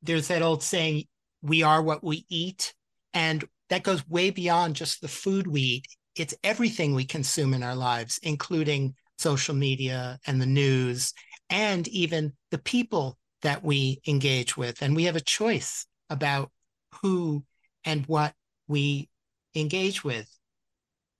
[0.03, 1.05] There's that old saying,
[1.41, 2.75] we are what we eat.
[3.15, 5.87] And that goes way beyond just the food we eat.
[6.15, 11.13] It's everything we consume in our lives, including social media and the news,
[11.51, 14.83] and even the people that we engage with.
[14.83, 16.51] And we have a choice about
[17.03, 17.45] who
[17.85, 18.35] and what
[18.69, 19.09] we
[19.55, 20.29] engage with.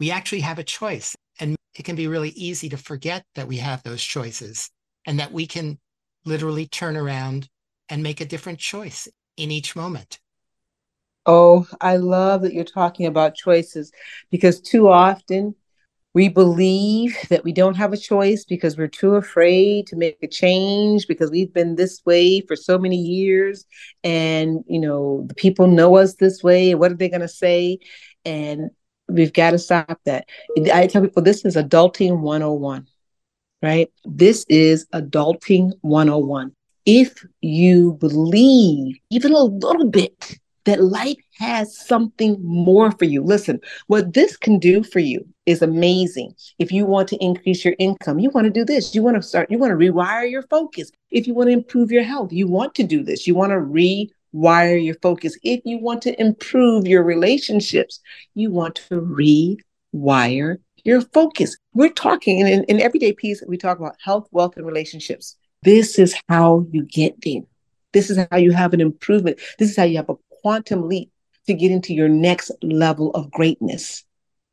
[0.01, 1.15] We actually have a choice.
[1.39, 4.71] And it can be really easy to forget that we have those choices
[5.05, 5.79] and that we can
[6.25, 7.49] literally turn around
[7.89, 10.19] and make a different choice in each moment.
[11.25, 13.93] Oh, I love that you're talking about choices
[14.31, 15.55] because too often
[16.17, 20.27] We believe that we don't have a choice because we're too afraid to make a
[20.27, 23.67] change because we've been this way for so many years.
[24.03, 26.75] And, you know, the people know us this way.
[26.75, 27.81] What are they going to say?
[28.25, 28.71] And
[29.09, 30.27] we've got to stop that.
[30.73, 32.87] I tell people this is adulting 101,
[33.63, 33.93] right?
[34.07, 36.51] This is adulting 101.
[36.87, 43.23] If you believe even a little bit that life has something more for you.
[43.23, 46.35] Listen, what this can do for you is amazing.
[46.59, 48.95] If you want to increase your income, you want to do this.
[48.95, 50.91] You want to start, you want to rewire your focus.
[51.11, 53.27] If you want to improve your health, you want to do this.
[53.27, 55.39] You want to rewire your focus.
[55.43, 58.01] If you want to improve your relationships,
[58.35, 59.01] you want to
[59.95, 61.57] rewire your focus.
[61.75, 65.37] We're talking in, in everyday peace, we talk about health, wealth, and relationships.
[65.63, 67.43] This is how you get there.
[67.93, 69.41] This is how you have an improvement.
[69.59, 71.11] This is how you have a quantum leap
[71.47, 74.05] to get into your next level of greatness.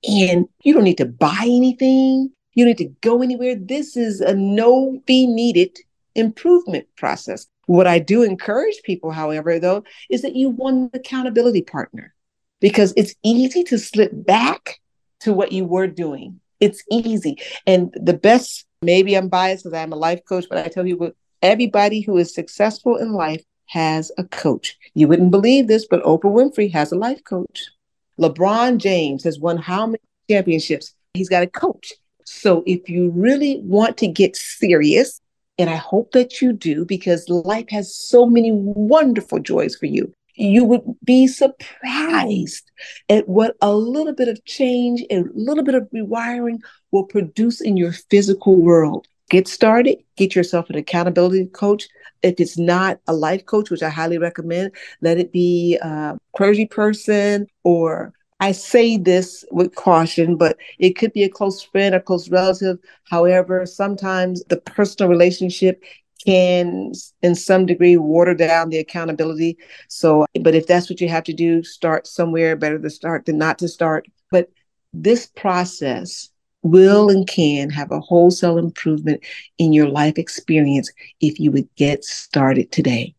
[0.04, 2.32] And you don't need to buy anything.
[2.54, 3.56] You need to go anywhere.
[3.56, 5.78] This is a no fee needed
[6.16, 7.48] improvement process.
[7.66, 12.14] What I do encourage people, however, though, is that you want an accountability partner
[12.60, 14.80] because it's easy to slip back
[15.22, 16.40] to what you were doing.
[16.60, 17.38] It's easy.
[17.66, 21.12] And the best, maybe I'm biased because I'm a life coach, but I tell people
[21.42, 24.78] everybody who is successful in life has a coach.
[24.94, 27.70] You wouldn't believe this, but Oprah Winfrey has a life coach.
[28.20, 30.00] LeBron James has won how many
[30.30, 30.94] championships?
[31.14, 31.94] He's got a coach.
[32.26, 35.20] So if you really want to get serious,
[35.58, 40.12] and I hope that you do because life has so many wonderful joys for you.
[40.36, 42.72] You would be surprised
[43.08, 46.58] at what a little bit of change and a little bit of rewiring
[46.92, 49.08] will produce in your physical world.
[49.34, 51.88] Get started, get yourself an accountability coach
[52.22, 56.68] if it's not a life coach, which I highly recommend, let it be a clergy
[56.68, 62.00] person or I say this with caution, but it could be a close friend or
[62.00, 62.78] close relative.
[63.10, 65.84] However, sometimes the personal relationship
[66.24, 66.92] can,
[67.24, 69.58] in some degree, water down the accountability.
[69.88, 72.56] So, but if that's what you have to do, start somewhere.
[72.56, 74.06] Better to start than not to start.
[74.30, 74.52] But
[74.94, 76.30] this process
[76.64, 79.24] will and can have a wholesale improvement
[79.58, 83.14] in your life experience if you would get started today.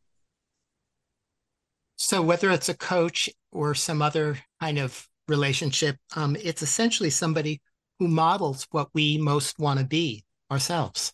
[1.96, 7.60] So, whether it's a coach or some other kind of relationship, um, it's essentially somebody
[7.98, 11.12] who models what we most want to be ourselves.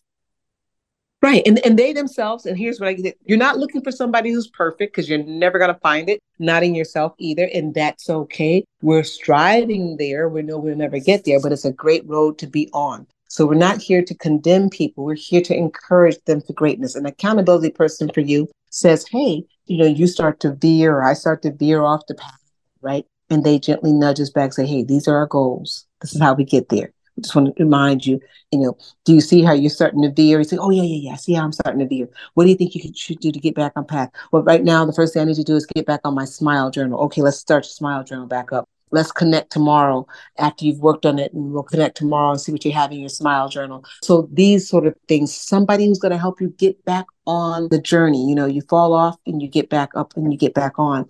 [1.21, 1.43] Right.
[1.45, 4.47] And and they themselves, and here's what I get you're not looking for somebody who's
[4.47, 7.47] perfect because you're never gonna find it, not in yourself either.
[7.53, 8.63] And that's okay.
[8.81, 10.29] We're striving there.
[10.29, 13.05] We know we'll never get there, but it's a great road to be on.
[13.27, 15.05] So we're not here to condemn people.
[15.05, 16.95] We're here to encourage them to greatness.
[16.95, 21.13] An accountability person for you says, Hey, you know, you start to veer, or I
[21.13, 22.41] start to veer off the path,
[22.81, 23.05] right?
[23.29, 25.85] And they gently nudge us back, say, Hey, these are our goals.
[26.01, 28.19] This is how we get there just want to remind you,
[28.51, 30.39] you know, do you see how you're starting to veer?
[30.39, 31.15] You say, oh, yeah, yeah, yeah.
[31.15, 32.09] See how I'm starting to veer.
[32.33, 34.09] What do you think you should do to get back on path?
[34.31, 36.25] Well, right now, the first thing I need to do is get back on my
[36.25, 36.99] smile journal.
[37.01, 38.67] Okay, let's start your smile journal back up.
[38.93, 40.05] Let's connect tomorrow
[40.37, 42.99] after you've worked on it, and we'll connect tomorrow and see what you have in
[42.99, 43.85] your smile journal.
[44.03, 47.79] So, these sort of things, somebody who's going to help you get back on the
[47.79, 48.27] journey.
[48.27, 51.09] You know, you fall off and you get back up and you get back on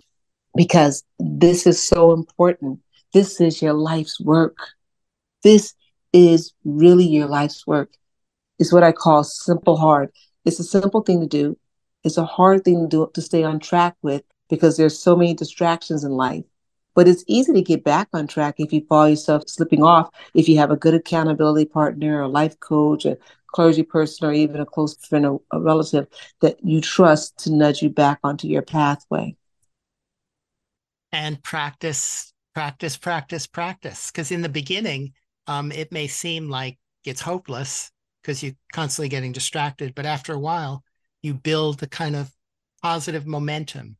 [0.54, 2.80] because this is so important.
[3.12, 4.56] This is your life's work.
[5.42, 5.74] This
[6.12, 7.90] is really your life's work.
[8.58, 10.10] It's what I call simple hard.
[10.44, 11.58] It's a simple thing to do.
[12.04, 15.34] It's a hard thing to do to stay on track with because there's so many
[15.34, 16.44] distractions in life.
[16.94, 20.48] But it's easy to get back on track if you follow yourself slipping off, if
[20.48, 24.66] you have a good accountability partner, a life coach, a clergy person, or even a
[24.66, 26.06] close friend or a relative
[26.40, 29.34] that you trust to nudge you back onto your pathway.
[31.12, 34.10] And practice, practice, practice, practice.
[34.10, 35.12] Because in the beginning,
[35.46, 37.90] um, it may seem like it's hopeless
[38.22, 39.94] because you're constantly getting distracted.
[39.94, 40.84] But after a while,
[41.22, 42.30] you build the kind of
[42.82, 43.96] positive momentum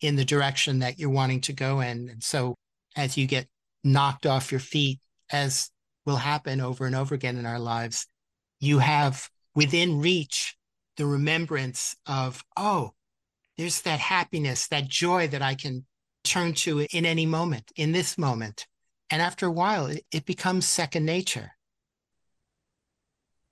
[0.00, 2.08] in the direction that you're wanting to go in.
[2.08, 2.54] And so
[2.96, 3.46] as you get
[3.84, 4.98] knocked off your feet,
[5.30, 5.70] as
[6.06, 8.06] will happen over and over again in our lives,
[8.58, 10.56] you have within reach
[10.96, 12.92] the remembrance of, oh,
[13.56, 15.84] there's that happiness, that joy that I can
[16.24, 18.66] turn to in any moment, in this moment.
[19.10, 21.52] And after a while, it, it becomes second nature.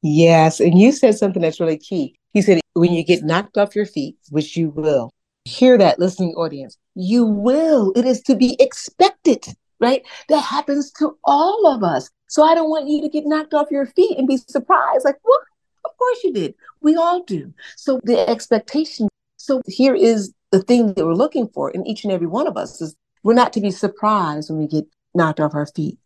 [0.03, 0.61] Yes.
[0.61, 2.19] And you said something that's really key.
[2.33, 5.11] You said, when you get knocked off your feet, which you will,
[5.45, 7.93] hear that listening audience, you will.
[7.97, 9.47] It is to be expected,
[9.81, 10.03] right?
[10.29, 12.11] That happens to all of us.
[12.29, 15.17] So I don't want you to get knocked off your feet and be surprised, like,
[15.23, 15.41] what?
[15.85, 16.55] Of course you did.
[16.81, 17.53] We all do.
[17.77, 19.09] So the expectation.
[19.37, 22.57] So here is the thing that we're looking for in each and every one of
[22.57, 25.99] us is we're not to be surprised when we get knocked off our feet.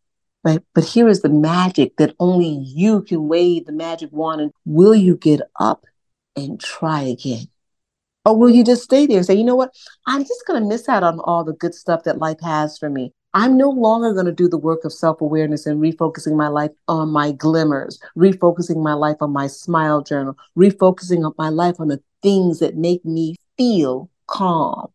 [0.45, 0.61] Right.
[0.75, 4.41] But here is the magic that only you can wave the magic wand.
[4.41, 5.85] And will you get up
[6.35, 7.47] and try again?
[8.25, 9.75] Or will you just stay there and say, you know what?
[10.07, 12.91] I'm just going to miss out on all the good stuff that life has for
[12.91, 13.13] me.
[13.35, 16.71] I'm no longer going to do the work of self awareness and refocusing my life
[16.87, 22.03] on my glimmers, refocusing my life on my smile journal, refocusing my life on the
[22.23, 24.91] things that make me feel calm,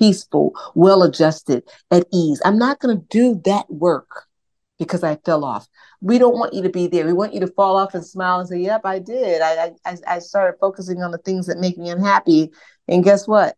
[0.00, 2.42] peaceful, well adjusted, at ease.
[2.44, 4.26] I'm not going to do that work
[4.80, 5.68] because I fell off.
[6.00, 7.06] We don't want you to be there.
[7.06, 9.42] We want you to fall off and smile and say, "Yep, I did.
[9.42, 12.50] I I, I started focusing on the things that make me unhappy,
[12.88, 13.56] and guess what?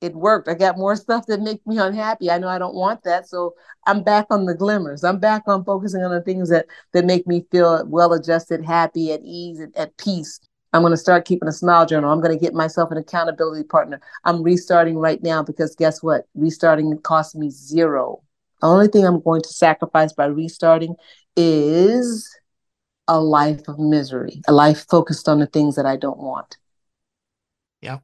[0.00, 0.48] It worked.
[0.48, 2.30] I got more stuff that make me unhappy.
[2.30, 3.54] I know I don't want that, so
[3.86, 5.02] I'm back on the glimmers.
[5.04, 9.12] I'm back on focusing on the things that that make me feel well adjusted, happy,
[9.12, 10.38] at ease, at, at peace.
[10.72, 12.10] I'm going to start keeping a smile journal.
[12.10, 14.00] I'm going to get myself an accountability partner.
[14.24, 16.26] I'm restarting right now because guess what?
[16.34, 18.22] Restarting costs me zero.
[18.60, 20.94] The only thing I'm going to sacrifice by restarting
[21.36, 22.34] is
[23.08, 26.56] a life of misery, a life focused on the things that I don't want.
[27.80, 27.98] Yeah.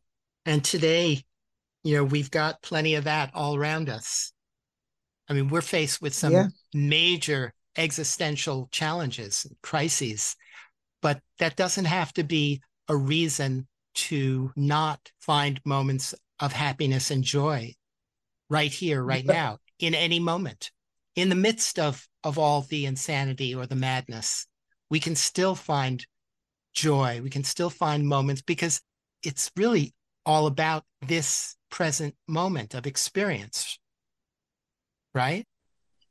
[0.45, 1.25] And today,
[1.85, 4.33] you know, we've got plenty of that all around us.
[5.29, 6.47] I mean, we're faced with some yeah.
[6.75, 10.37] major existential challenges, crises,
[11.03, 17.25] but that doesn't have to be a reason to not find moments of happiness and
[17.25, 17.75] joy
[18.49, 20.71] right here, right now in any moment.
[21.17, 24.47] In the midst of, of all the insanity or the madness,
[24.89, 26.07] we can still find
[26.75, 27.21] joy.
[27.23, 28.81] We can still find moments because
[29.25, 33.79] it's really all about this present moment of experience.
[35.15, 35.45] Right?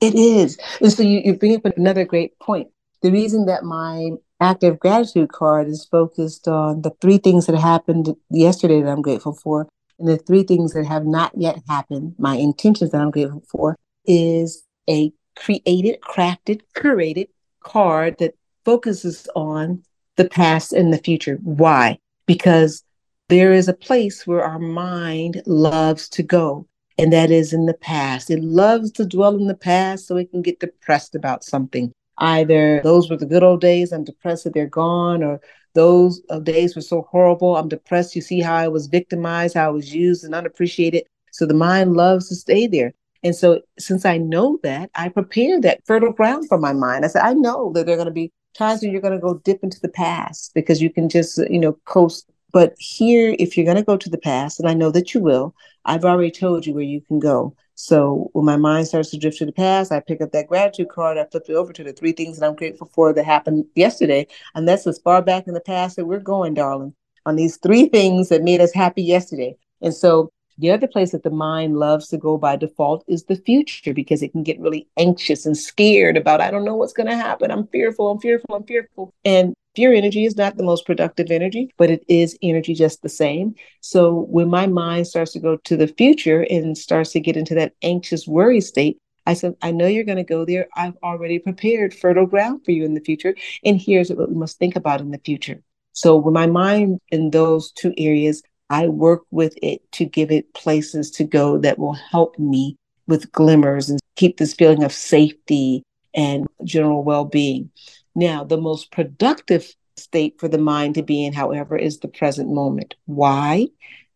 [0.02, 0.58] It is.
[0.82, 2.68] And so you, you bring up another great point.
[3.02, 8.16] The reason that my active gratitude card is focused on the three things that happened
[8.30, 9.68] yesterday that I'm grateful for
[10.00, 13.76] and the three things that have not yet happened, my intentions that I'm grateful for,
[14.06, 17.28] is a created, crafted, curated
[17.62, 19.84] card that focuses on
[20.16, 21.40] the past and the future.
[21.44, 22.00] Why?
[22.26, 22.84] Because
[23.30, 27.74] there is a place where our mind loves to go, and that is in the
[27.74, 28.30] past.
[28.30, 31.92] It loves to dwell in the past so it can get depressed about something.
[32.20, 35.40] Either those were the good old days, I'm depressed that they're gone, or
[35.76, 37.56] those uh, days were so horrible.
[37.56, 38.16] I'm depressed.
[38.16, 41.04] You see how I was victimized, how I was used and unappreciated.
[41.32, 42.94] So the mind loves to stay there.
[43.24, 47.04] And so, since I know that, I prepare that fertile ground for my mind.
[47.04, 49.20] I said, I know that there are going to be times when you're going to
[49.20, 52.30] go dip into the past because you can just, you know, coast.
[52.54, 55.20] But here, if you're going to go to the past, and I know that you
[55.20, 55.54] will,
[55.86, 57.56] I've already told you where you can go.
[57.80, 60.90] So when my mind starts to drift to the past, I pick up that gratitude
[60.90, 63.66] card, I flip it over to the three things that I'm grateful for that happened
[63.76, 64.26] yesterday.
[64.56, 66.96] And that's as far back in the past that we're going, darling,
[67.28, 69.56] on these three things that made us happy yesterday.
[69.84, 73.36] And so the other place that the mind loves to go by default is the
[73.36, 77.10] future because it can get really anxious and scared about, I don't know what's going
[77.10, 77.52] to happen.
[77.52, 79.14] I'm fearful, I'm fearful, I'm fearful.
[79.24, 83.10] And fear energy is not the most productive energy, but it is energy just the
[83.10, 83.54] same.
[83.82, 87.54] So when my mind starts to go to the future and starts to get into
[87.56, 90.68] that anxious worry state, I said, I know you're going to go there.
[90.76, 93.36] I've already prepared fertile ground for you in the future.
[93.64, 95.62] And here's what we must think about in the future.
[95.92, 100.54] So when my mind in those two areas I work with it to give it
[100.54, 102.76] places to go that will help me
[103.08, 107.70] with glimmers and keep this feeling of safety and general well being.
[108.16, 112.50] Now, the most productive state for the mind to be in, however, is the present
[112.50, 112.96] moment.
[113.06, 113.68] Why?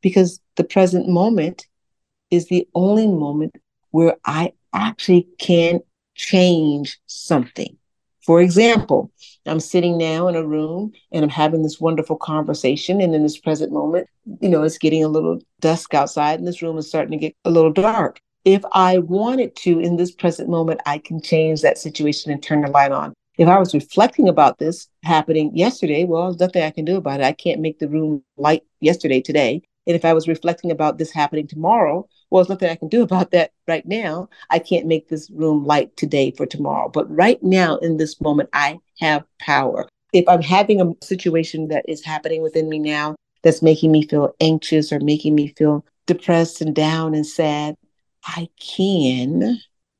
[0.01, 1.67] Because the present moment
[2.29, 3.55] is the only moment
[3.91, 5.81] where I actually can
[6.15, 7.77] change something.
[8.25, 9.11] For example,
[9.45, 13.01] I'm sitting now in a room and I'm having this wonderful conversation.
[13.01, 14.07] And in this present moment,
[14.41, 17.35] you know, it's getting a little dusk outside and this room is starting to get
[17.45, 18.19] a little dark.
[18.45, 22.61] If I wanted to, in this present moment, I can change that situation and turn
[22.61, 23.13] the light on.
[23.37, 27.21] If I was reflecting about this happening yesterday, well, there's nothing I can do about
[27.21, 27.25] it.
[27.25, 29.61] I can't make the room light yesterday, today.
[29.87, 33.03] And if I was reflecting about this happening tomorrow, well, there's nothing I can do
[33.03, 34.29] about that right now.
[34.49, 36.89] I can't make this room light today for tomorrow.
[36.89, 39.87] But right now, in this moment, I have power.
[40.13, 44.33] If I'm having a situation that is happening within me now that's making me feel
[44.39, 47.75] anxious or making me feel depressed and down and sad,
[48.25, 49.59] I can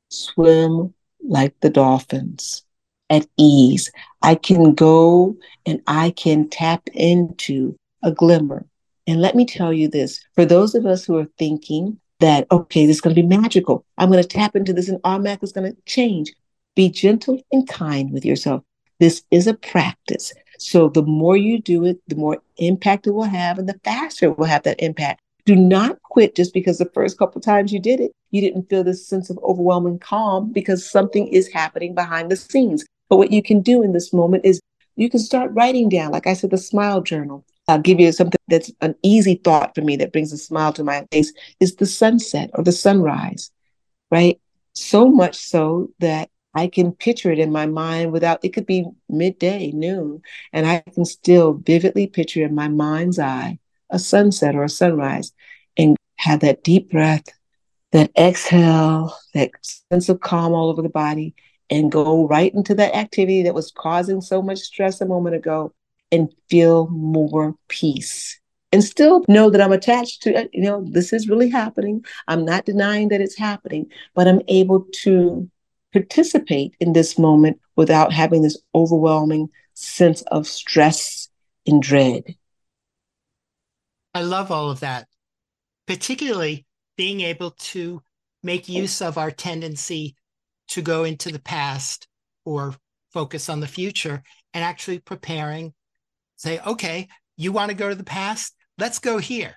[0.10, 2.64] swim like the dolphins
[3.10, 3.92] at ease.
[4.22, 8.66] I can go and I can tap into a glimmer
[9.08, 12.86] and let me tell you this for those of us who are thinking that, okay,
[12.86, 15.52] this is going to be magical, I'm going to tap into this and automatically it's
[15.52, 16.34] going to change.
[16.76, 18.64] Be gentle and kind with yourself.
[19.00, 20.34] This is a practice.
[20.58, 24.28] So the more you do it, the more impact it will have, and the faster
[24.28, 25.20] it will have that impact.
[25.46, 28.84] Do not quit just because the first couple times you did it, you didn't feel
[28.84, 32.86] this sense of overwhelming calm because something is happening behind the scenes.
[33.10, 34.62] But what you can do in this moment is
[34.96, 37.44] you can start writing down, like I said, the smile journal.
[37.72, 40.84] I'll give you something that's an easy thought for me that brings a smile to
[40.84, 43.52] my face is the sunset or the sunrise,
[44.10, 44.40] right?
[44.74, 48.86] So much so that I can picture it in my mind without, it could be
[49.08, 53.60] midday, noon, and I can still vividly picture in my mind's eye
[53.90, 55.32] a sunset or a sunrise
[55.78, 57.26] and have that deep breath,
[57.92, 61.36] that exhale, that sense of calm all over the body,
[61.70, 65.74] and go right into that activity that was causing so much stress a moment ago
[66.12, 68.40] and feel more peace.
[68.74, 70.50] And still know that I'm attached to, it.
[70.54, 72.06] you know, this is really happening.
[72.28, 75.50] I'm not denying that it's happening, but I'm able to
[75.92, 81.30] participate in this moment without having this overwhelming sense of stress
[81.68, 82.36] and dread.
[84.14, 85.08] I love all of that,
[85.88, 86.66] particularly
[86.98, 88.02] being able to
[88.44, 90.16] make use of our tendency
[90.70, 92.08] to go into the past
[92.46, 92.76] or
[93.12, 95.74] focus on the future and actually preparing,
[96.42, 98.56] say, okay, you want to go to the past?
[98.80, 99.54] Let's go here.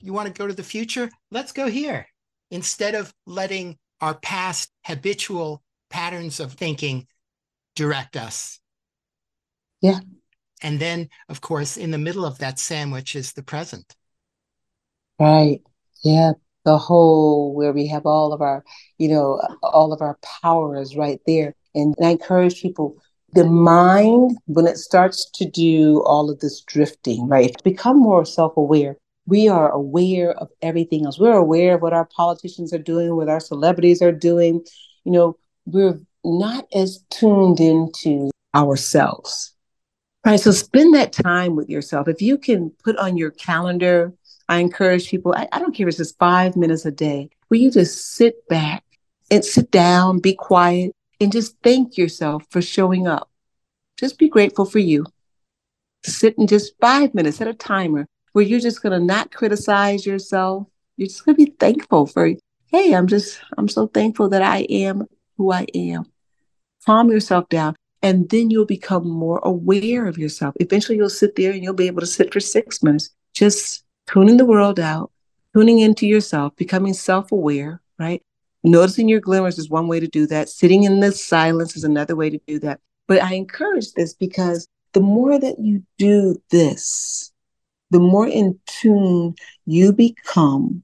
[0.00, 1.10] You want to go to the future?
[1.30, 2.06] Let's go here.
[2.50, 7.06] Instead of letting our past habitual patterns of thinking
[7.76, 8.60] direct us.
[9.82, 10.00] Yeah.
[10.62, 13.94] And then, of course, in the middle of that sandwich is the present.
[15.20, 15.60] Right.
[16.02, 16.32] Yeah.
[16.64, 18.64] The whole where we have all of our,
[18.96, 21.54] you know, all of our powers right there.
[21.74, 22.96] And I encourage people,
[23.32, 28.56] the mind, when it starts to do all of this drifting, right, become more self
[28.56, 28.96] aware.
[29.26, 31.18] We are aware of everything else.
[31.18, 34.64] We're aware of what our politicians are doing, what our celebrities are doing.
[35.04, 39.54] You know, we're not as tuned into ourselves.
[40.24, 40.38] Right.
[40.38, 42.06] So spend that time with yourself.
[42.06, 44.12] If you can put on your calendar,
[44.48, 47.58] I encourage people, I, I don't care if it's just five minutes a day, where
[47.58, 48.84] you just sit back
[49.30, 53.30] and sit down, be quiet, and just thank yourself for showing up.
[53.98, 55.06] Just be grateful for you.
[56.04, 60.04] Sit in just five minutes, set a timer where you're just going to not criticize
[60.04, 60.66] yourself.
[60.96, 62.32] You're just going to be thankful for,
[62.66, 65.06] hey, I'm just, I'm so thankful that I am
[65.36, 66.06] who I am.
[66.84, 70.54] Calm yourself down, and then you'll become more aware of yourself.
[70.58, 74.36] Eventually, you'll sit there and you'll be able to sit for six minutes, just tuning
[74.36, 75.12] the world out,
[75.54, 78.22] tuning into yourself, becoming self aware, right?
[78.64, 80.48] Noticing your glimmers is one way to do that.
[80.48, 82.80] Sitting in the silence is another way to do that.
[83.08, 87.32] But I encourage this because the more that you do this,
[87.90, 89.34] the more in tune
[89.66, 90.82] you become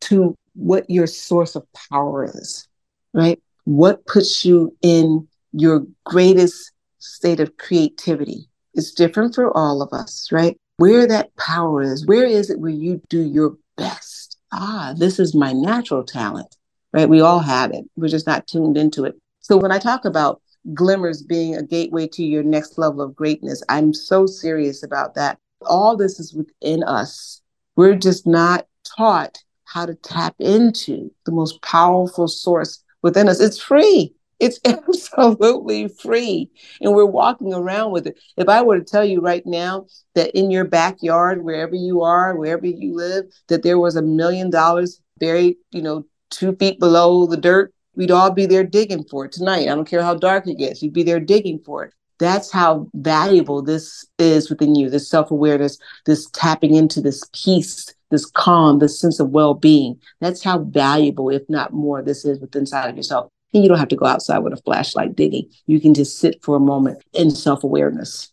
[0.00, 2.66] to what your source of power is,
[3.12, 3.40] right?
[3.68, 8.48] what puts you in your greatest state of creativity.
[8.72, 10.56] It's different for all of us, right?
[10.78, 14.38] Where that power is, where is it where you do your best?
[14.52, 16.56] Ah, this is my natural talent,
[16.98, 17.08] right?
[17.08, 17.84] We all have it.
[17.94, 19.14] We're just not tuned into it.
[19.38, 20.42] So when I talk about
[20.74, 25.38] glimmers being a gateway to your next level of greatness, I'm so serious about that.
[25.64, 27.40] All this is within us.
[27.76, 33.40] We're just not taught how to tap into the most powerful source within us.
[33.40, 34.12] It's free.
[34.40, 36.50] It's absolutely free.
[36.80, 38.18] And we're walking around with it.
[38.36, 39.86] If I were to tell you right now
[40.16, 44.50] that in your backyard, wherever you are, wherever you live, that there was a million
[44.50, 49.24] dollars buried, you know, two feet below the dirt, we'd all be there digging for
[49.24, 49.62] it tonight.
[49.68, 51.92] I don't care how dark it gets, you'd be there digging for it.
[52.18, 57.94] That's how valuable this is within you this self awareness, this tapping into this peace
[58.10, 60.00] this calm, this sense of well being.
[60.20, 63.30] That's how valuable, if not more, this is within inside of yourself.
[63.52, 65.50] And you don't have to go outside with a flashlight digging.
[65.66, 68.30] You can just sit for a moment in self awareness.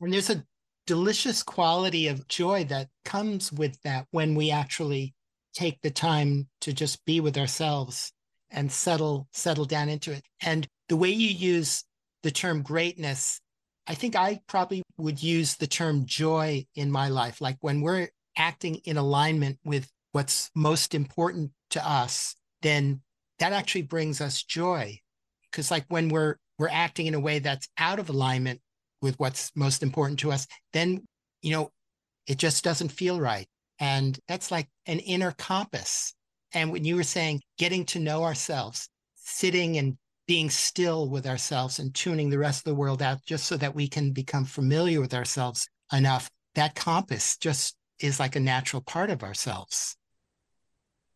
[0.00, 0.44] And there's a
[0.86, 5.14] delicious quality of joy that comes with that when we actually
[5.54, 8.12] take the time to just be with ourselves
[8.50, 10.22] and settle settle down into it.
[10.42, 11.84] And the way you use
[12.22, 13.40] the term greatness,
[13.86, 17.40] I think I probably would use the term joy in my life.
[17.40, 23.00] Like when we're acting in alignment with what's most important to us, then
[23.38, 24.98] that actually brings us joy.
[25.50, 28.60] Because like when we're we're acting in a way that's out of alignment
[29.00, 31.02] with what's most important to us, then
[31.40, 31.70] you know
[32.26, 33.46] it just doesn't feel right.
[33.78, 36.14] And that's like an inner compass.
[36.52, 39.96] And when you were saying getting to know ourselves, sitting and
[40.26, 43.74] being still with ourselves and tuning the rest of the world out just so that
[43.74, 49.10] we can become familiar with ourselves enough, that compass just is like a natural part
[49.10, 49.96] of ourselves.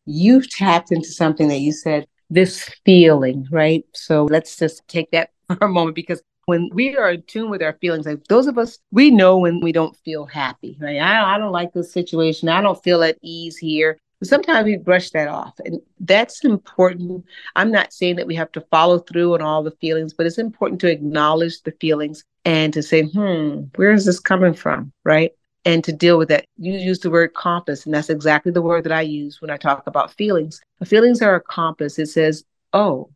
[0.04, 3.84] You've tapped into something that you said, this feeling, right?
[3.94, 7.62] So let's just take that for a moment because when we are in tune with
[7.62, 10.98] our feelings, like those of us, we know when we don't feel happy, right?
[10.98, 12.48] I, I don't like this situation.
[12.48, 13.98] I don't feel at ease here.
[14.20, 15.54] But sometimes we brush that off.
[15.64, 17.24] And that's important.
[17.56, 20.38] I'm not saying that we have to follow through on all the feelings, but it's
[20.38, 24.92] important to acknowledge the feelings and to say, hmm, where is this coming from?
[25.04, 25.32] Right.
[25.64, 26.46] And to deal with that.
[26.56, 29.56] You use the word compass, and that's exactly the word that I use when I
[29.56, 30.60] talk about feelings.
[30.84, 31.98] feelings are a compass.
[31.98, 33.10] It says, oh,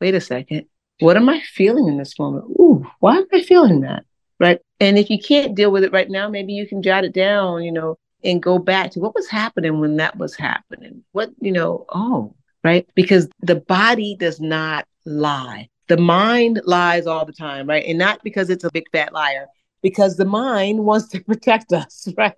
[0.00, 0.64] wait a second
[1.00, 2.44] what am I feeling in this moment?
[2.50, 4.04] Ooh, why am I feeling that?
[4.38, 4.60] Right.
[4.78, 7.62] And if you can't deal with it right now, maybe you can jot it down,
[7.62, 11.04] you know, and go back to what was happening when that was happening.
[11.12, 12.34] What, you know, oh,
[12.64, 12.88] right.
[12.94, 15.68] Because the body does not lie.
[15.88, 17.84] The mind lies all the time, right?
[17.86, 19.46] And not because it's a big fat liar,
[19.82, 22.34] because the mind wants to protect us, right?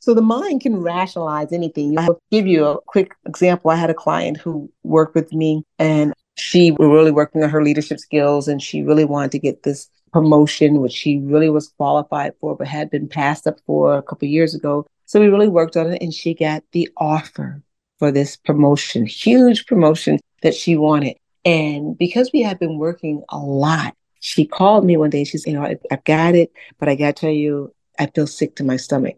[0.00, 1.98] So the mind can rationalize anything.
[1.98, 3.70] I'll give you a quick example.
[3.70, 7.62] I had a client who worked with me and she was really working on her
[7.62, 12.32] leadership skills and she really wanted to get this promotion, which she really was qualified
[12.40, 14.86] for, but had been passed up for a couple years ago.
[15.06, 17.62] So we really worked on it and she got the offer
[17.98, 21.16] for this promotion, huge promotion that she wanted.
[21.44, 25.24] And because we had been working a lot, she called me one day.
[25.24, 28.06] She said, You know, I, I've got it, but I got to tell you, I
[28.06, 29.16] feel sick to my stomach.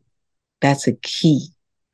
[0.60, 1.48] That's a key,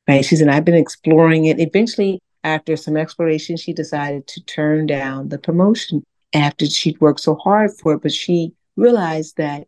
[0.06, 0.24] right?
[0.24, 1.60] She said, I've been exploring it.
[1.60, 7.34] Eventually, after some exploration, she decided to turn down the promotion after she'd worked so
[7.36, 8.02] hard for it.
[8.02, 9.66] But she realized that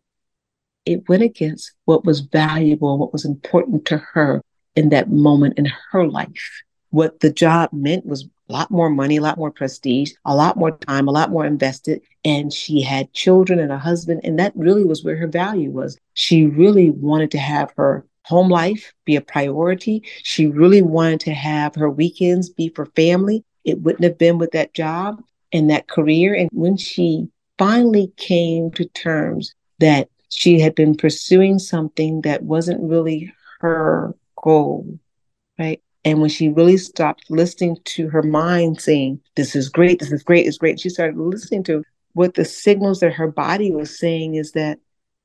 [0.87, 4.43] it went against what was valuable, what was important to her
[4.77, 6.63] in that moment in her life.
[6.91, 10.57] What the job meant was a lot more money, a lot more prestige, a lot
[10.57, 12.01] more time, a lot more invested.
[12.25, 14.23] And she had children and a husband.
[14.25, 15.99] And that really was where her value was.
[16.15, 20.03] She really wanted to have her home life be a priority.
[20.23, 23.45] She really wanted to have her weekends be for family.
[23.65, 25.21] It wouldn't have been with that job
[25.53, 26.33] and that career.
[26.35, 27.29] And when she
[27.59, 34.99] finally came to terms that she had been pursuing something that wasn't really her goal,
[35.59, 35.83] right?
[36.05, 40.23] And when she really stopped listening to her mind saying, This is great, this is
[40.23, 44.37] great, it's great, she started listening to what the signals that her body was saying
[44.37, 44.79] is that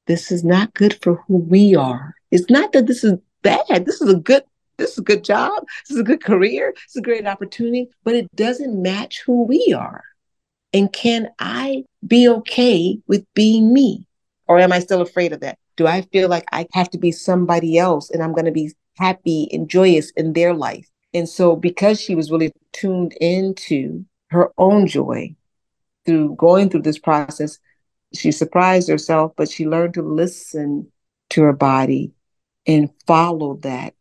[0.08, 2.16] this is not good for who we are.
[2.32, 3.86] It's not that this is bad.
[3.86, 4.44] This is a good
[4.78, 5.64] this is a good job.
[5.88, 6.74] This is a good career.
[6.84, 10.04] It's a great opportunity, but it doesn't match who we are.
[10.74, 14.06] And can I be okay with being me?
[14.48, 15.58] Or am I still afraid of that?
[15.78, 18.74] Do I feel like I have to be somebody else and I'm going to be
[18.98, 20.90] happy and joyous in their life?
[21.14, 25.34] And so, because she was really tuned into her own joy
[26.06, 27.58] through going through this process,
[28.14, 30.92] she surprised herself, but she learned to listen
[31.30, 32.12] to her body
[32.68, 33.94] and follow that.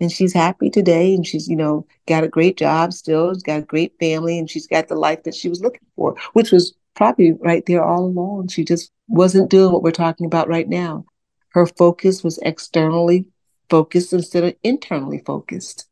[0.00, 3.58] And she's happy today and she's, you know, got a great job still, she's got
[3.58, 6.72] a great family, and she's got the life that she was looking for, which was
[6.94, 8.48] probably right there all along.
[8.48, 11.04] She just wasn't doing what we're talking about right now.
[11.50, 13.26] Her focus was externally
[13.68, 15.86] focused instead of internally focused.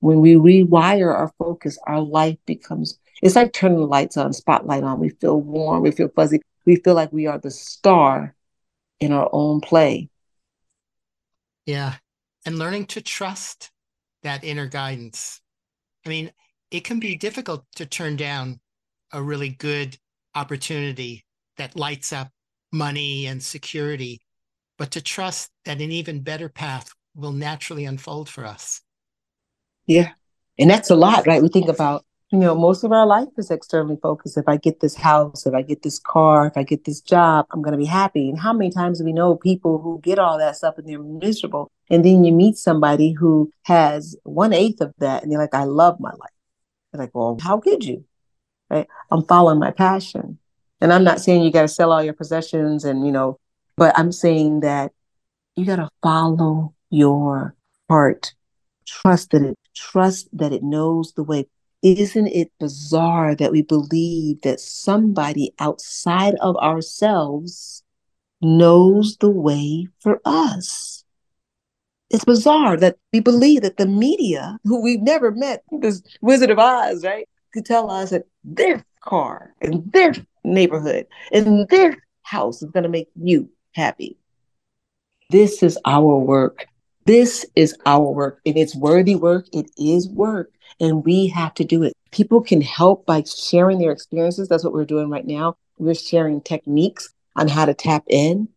[0.00, 4.82] When we rewire our focus, our life becomes it's like turning the lights on, spotlight
[4.82, 4.98] on.
[4.98, 8.34] We feel warm, we feel fuzzy, we feel like we are the star
[8.98, 10.10] in our own play.
[11.66, 11.94] Yeah.
[12.44, 13.70] And learning to trust
[14.22, 15.40] that inner guidance.
[16.04, 16.32] I mean,
[16.70, 18.60] it can be difficult to turn down
[19.12, 19.96] a really good
[20.34, 21.24] opportunity
[21.58, 22.28] that lights up
[22.72, 24.20] money and security,
[24.78, 28.80] but to trust that an even better path will naturally unfold for us.
[29.86, 30.12] Yeah.
[30.58, 31.42] And that's a lot, right?
[31.42, 34.38] We think about you know, most of our life is externally focused.
[34.38, 37.44] If I get this house, if I get this car, if I get this job,
[37.50, 38.30] I'm going to be happy.
[38.30, 40.98] And how many times do we know people who get all that stuff and they're
[40.98, 41.70] miserable?
[41.90, 45.64] And then you meet somebody who has one eighth of that and they're like, I
[45.64, 46.30] love my life.
[46.90, 48.06] They're like, well, how could you?
[48.70, 48.88] Right?
[49.10, 50.38] I'm following my passion.
[50.80, 53.38] And I'm not saying you got to sell all your possessions and, you know,
[53.76, 54.92] but I'm saying that
[55.54, 57.54] you got to follow your
[57.90, 58.32] heart.
[58.86, 61.46] Trust that it, trust that it knows the way
[61.82, 67.82] isn't it bizarre that we believe that somebody outside of ourselves
[68.40, 71.04] knows the way for us?
[72.10, 76.58] It's bizarre that we believe that the media, who we've never met, this Wizard of
[76.58, 80.14] Oz, right, could tell us that their car and their
[80.44, 84.16] neighborhood and their house is going to make you happy.
[85.30, 86.66] This is our work.
[87.06, 89.46] This is our work, and it's worthy work.
[89.52, 91.94] It is work and we have to do it.
[92.10, 94.48] People can help by sharing their experiences.
[94.48, 95.56] That's what we're doing right now.
[95.78, 98.48] We're sharing techniques on how to tap in,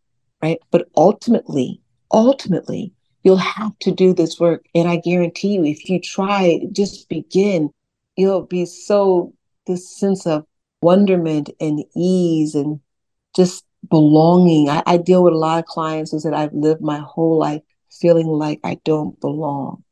[0.42, 0.58] right?
[0.70, 1.80] But ultimately,
[2.12, 2.92] ultimately,
[3.22, 4.64] you'll have to do this work.
[4.74, 7.70] And I guarantee you, if you try, just begin,
[8.16, 9.32] you'll be so
[9.66, 10.46] this sense of
[10.82, 12.80] wonderment and ease and
[13.34, 14.68] just belonging.
[14.68, 17.62] I, I deal with a lot of clients who said, I've lived my whole life
[17.90, 19.82] feeling like I don't belong?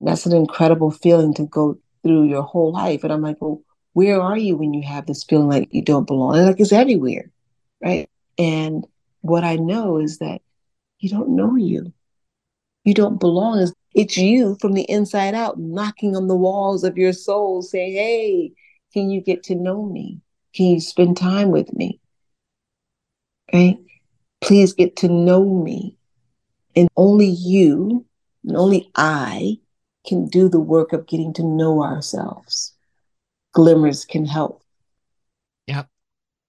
[0.00, 3.04] That's an incredible feeling to go through your whole life.
[3.04, 6.06] And I'm like, well, where are you when you have this feeling like you don't
[6.06, 6.36] belong?
[6.36, 7.30] And like it's everywhere,
[7.82, 8.08] right?
[8.38, 8.86] And
[9.20, 10.40] what I know is that
[11.00, 11.92] you don't know you.
[12.84, 13.70] You don't belong.
[13.94, 18.52] It's you from the inside out knocking on the walls of your soul saying, Hey,
[18.92, 20.20] can you get to know me?
[20.54, 22.00] Can you spend time with me?
[23.52, 23.78] Right?
[24.40, 25.96] Please get to know me.
[26.74, 28.06] And only you
[28.44, 29.58] and only I
[30.06, 32.74] can do the work of getting to know ourselves.
[33.52, 34.62] Glimmers can help.
[35.66, 35.88] Yep.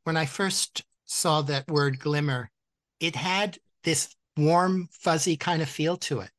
[0.03, 2.49] When I first saw that word glimmer,
[2.99, 6.31] it had this warm, fuzzy kind of feel to it.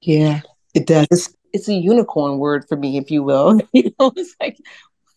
[0.00, 0.40] Yeah,
[0.74, 1.06] it does.
[1.10, 3.60] It's, it's a unicorn word for me, if you will.
[3.72, 4.56] you know, it's like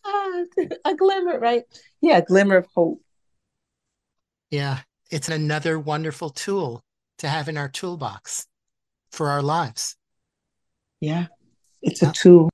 [0.06, 0.44] ah,
[0.86, 1.64] a glimmer, right?
[2.02, 3.02] Yeah, a glimmer of hope.
[4.50, 4.80] Yeah,
[5.12, 6.84] it's another wonderful tool
[7.20, 8.48] to have in our toolbox
[9.12, 9.96] for our lives.
[11.02, 11.28] Yeah,
[11.82, 12.10] it's yeah.
[12.10, 12.50] a tool,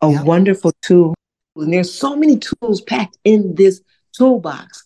[0.00, 0.22] a yeah.
[0.22, 1.14] wonderful tool.
[1.56, 3.80] And there's so many tools packed in this
[4.16, 4.84] toolbox.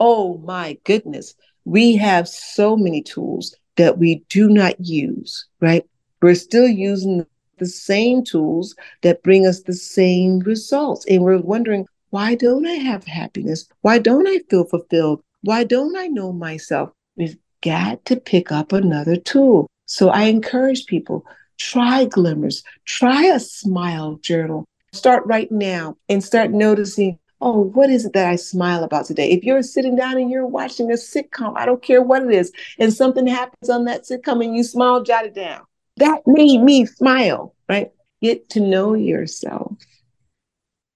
[0.00, 1.34] Oh my goodness.
[1.64, 5.84] We have so many tools that we do not use, right?
[6.22, 7.26] We're still using
[7.58, 11.04] the same tools that bring us the same results.
[11.06, 13.66] And we're wondering, why don't I have happiness?
[13.82, 15.22] Why don't I feel fulfilled?
[15.42, 16.90] Why don't I know myself?
[17.16, 19.68] We've got to pick up another tool.
[19.86, 21.24] So I encourage people
[21.58, 24.64] try glimmers, try a smile journal.
[24.92, 29.30] Start right now and start noticing oh, what is it that I smile about today?
[29.30, 32.52] If you're sitting down and you're watching a sitcom, I don't care what it is,
[32.78, 35.62] and something happens on that sitcom and you smile, jot it down.
[35.98, 37.90] That made me smile, right?
[38.22, 39.76] Get to know yourself.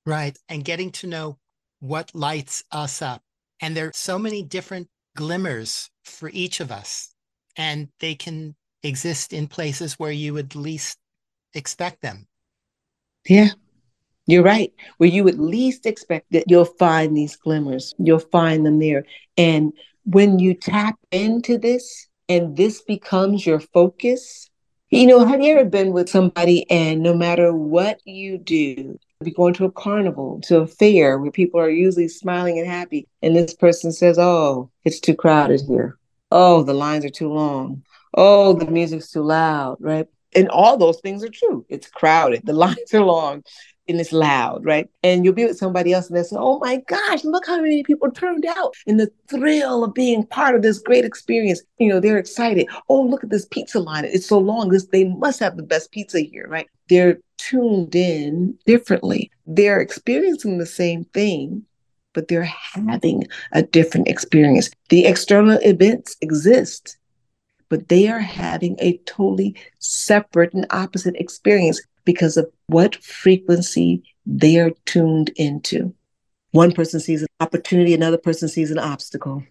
[0.07, 0.37] Right.
[0.49, 1.39] And getting to know
[1.81, 3.23] what lights us up.
[3.61, 7.15] And there are so many different glimmers for each of us,
[7.57, 10.99] and they can exist in places where you would least
[11.55, 12.27] expect them.
[13.29, 13.51] Yeah,
[14.27, 14.73] you're right.
[14.99, 19.05] Where you would least expect that you'll find these glimmers, you'll find them there.
[19.37, 19.73] And
[20.05, 24.49] when you tap into this and this becomes your focus,
[24.91, 29.31] you know, have you ever been with somebody and no matter what you do, be
[29.31, 33.37] going to a carnival, to a fair where people are usually smiling and happy, and
[33.37, 35.99] this person says, Oh, it's too crowded here.
[36.31, 37.83] Oh, the lines are too long.
[38.15, 40.07] Oh, the music's too loud, right?
[40.35, 41.67] And all those things are true.
[41.69, 43.43] It's crowded, the lines are long,
[43.91, 44.89] and it's loud, right?
[45.03, 47.83] And you'll be with somebody else and they say, Oh my gosh, look how many
[47.83, 48.75] people turned out.
[48.87, 52.69] And the thrill of being part of this great experience, you know, they're excited.
[52.89, 54.05] Oh, look at this pizza line.
[54.05, 54.69] It's so long.
[54.69, 56.69] This they must have the best pizza here, right?
[56.89, 59.31] They're tuned in differently.
[59.47, 61.65] They're experiencing the same thing,
[62.13, 64.71] but they're having a different experience.
[64.89, 66.97] The external events exist,
[67.71, 74.59] but they are having a totally separate and opposite experience because of what frequency they
[74.59, 75.95] are tuned into.
[76.51, 79.45] One person sees an opportunity, another person sees an obstacle.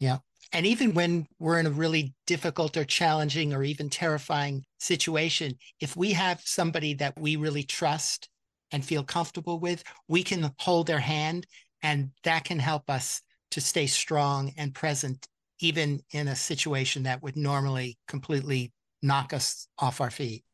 [0.00, 0.18] Yeah.
[0.52, 5.94] And even when we're in a really difficult or challenging or even terrifying situation, if
[5.94, 8.30] we have somebody that we really trust
[8.72, 11.46] and feel comfortable with, we can hold their hand
[11.82, 15.26] and that can help us to stay strong and present,
[15.60, 20.44] even in a situation that would normally completely knock us off our feet.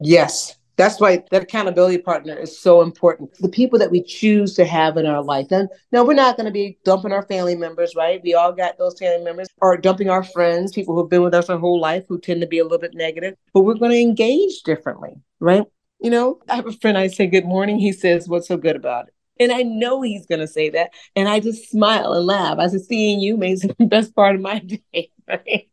[0.00, 0.56] Yes.
[0.76, 3.32] That's why that accountability partner is so important.
[3.38, 5.46] The people that we choose to have in our life.
[5.50, 8.20] And no, we're not going to be dumping our family members, right?
[8.22, 11.48] We all got those family members, or dumping our friends, people who've been with us
[11.48, 14.00] our whole life who tend to be a little bit negative, but we're going to
[14.00, 15.64] engage differently, right?
[16.00, 17.78] You know, I have a friend, I say, Good morning.
[17.78, 19.14] He says, What's so good about it?
[19.38, 20.90] And I know he's going to say that.
[21.14, 22.58] And I just smile and laugh.
[22.58, 24.58] I said, Seeing you makes the best part of my
[24.92, 25.10] day.
[25.28, 25.68] Right?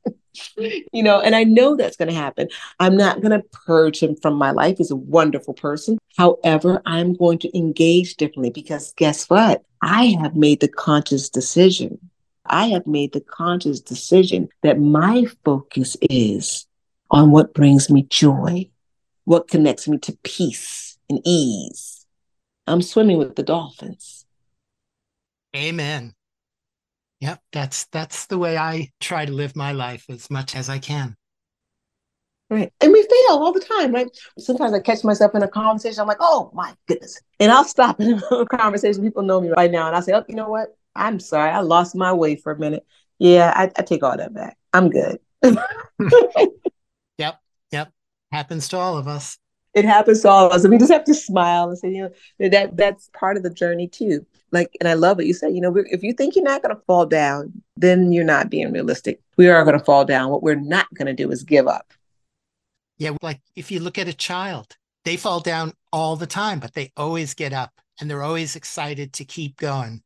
[0.91, 2.47] you know, and I know that's going to happen.
[2.79, 4.77] I'm not going to purge him from my life.
[4.77, 5.99] He's a wonderful person.
[6.17, 9.63] However, I'm going to engage differently because guess what?
[9.81, 11.99] I have made the conscious decision.
[12.45, 16.67] I have made the conscious decision that my focus is
[17.11, 18.69] on what brings me joy,
[19.25, 21.92] what connects me to peace and ease.
[22.67, 24.25] I'm swimming with the dolphins.
[25.55, 26.13] Amen.
[27.19, 30.79] Yep, that's that's the way I try to live my life as much as I
[30.79, 31.15] can.
[32.49, 32.71] Right.
[32.81, 34.07] And we fail all the time, right?
[34.37, 36.01] Sometimes I catch myself in a conversation.
[36.01, 37.19] I'm like, oh my goodness.
[37.39, 39.01] And I'll stop in a conversation.
[39.01, 39.87] People know me right now.
[39.87, 40.75] And I say, oh, you know what?
[40.95, 41.49] I'm sorry.
[41.49, 42.85] I lost my way for a minute.
[43.17, 44.57] Yeah, I, I take all that back.
[44.71, 45.19] I'm good.
[47.17, 47.39] yep.
[47.71, 47.91] Yep.
[48.31, 49.39] Happens to all of us.
[49.73, 50.63] It happens to all of us.
[50.63, 53.49] And we just have to smile and say, you know, that that's part of the
[53.49, 54.25] journey too.
[54.51, 56.75] Like, and I love what you said, you know, if you think you're not going
[56.75, 59.19] to fall down, then you're not being realistic.
[59.35, 60.29] We are going to fall down.
[60.29, 61.91] What we're not going to do is give up.
[62.97, 63.17] Yeah.
[63.21, 66.91] Like if you look at a child, they fall down all the time, but they
[66.95, 70.03] always get up and they're always excited to keep going.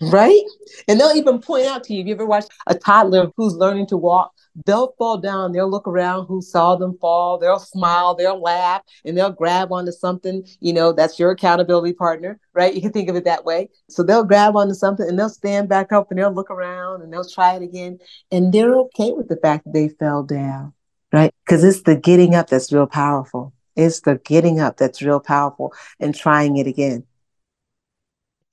[0.00, 0.42] Right?
[0.88, 3.86] And they'll even point out to you, if you ever watch a toddler who's learning
[3.88, 4.32] to walk,
[4.66, 9.16] they'll fall down, they'll look around who saw them fall, they'll smile, they'll laugh, and
[9.16, 12.74] they'll grab onto something, you know, that's your accountability partner, right?
[12.74, 13.70] You can think of it that way.
[13.88, 17.12] So they'll grab onto something and they'll stand back up and they'll look around and
[17.12, 17.98] they'll try it again.
[18.30, 20.74] And they're okay with the fact that they fell down,
[21.12, 21.34] right?
[21.44, 23.54] Because it's the getting up that's real powerful.
[23.76, 27.04] It's the getting up that's real powerful and trying it again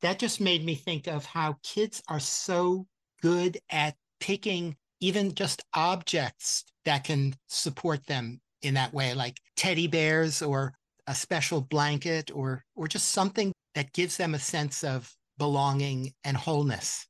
[0.04, 2.86] that just made me think of how kids are so
[3.22, 9.88] good at picking even just objects that can support them in that way, like teddy
[9.88, 10.74] bears or
[11.08, 16.36] a special blanket or or just something that gives them a sense of belonging and
[16.36, 17.08] wholeness.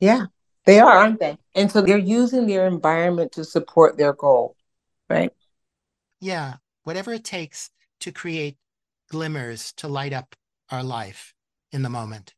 [0.00, 0.26] Yeah,
[0.66, 1.38] they are, aren't they?
[1.54, 4.56] And so they're using their environment to support their goal,
[5.08, 5.32] right?
[6.20, 8.56] Yeah, whatever it takes to create
[9.10, 10.36] glimmers to light up
[10.70, 11.34] our life
[11.72, 12.34] in the moment.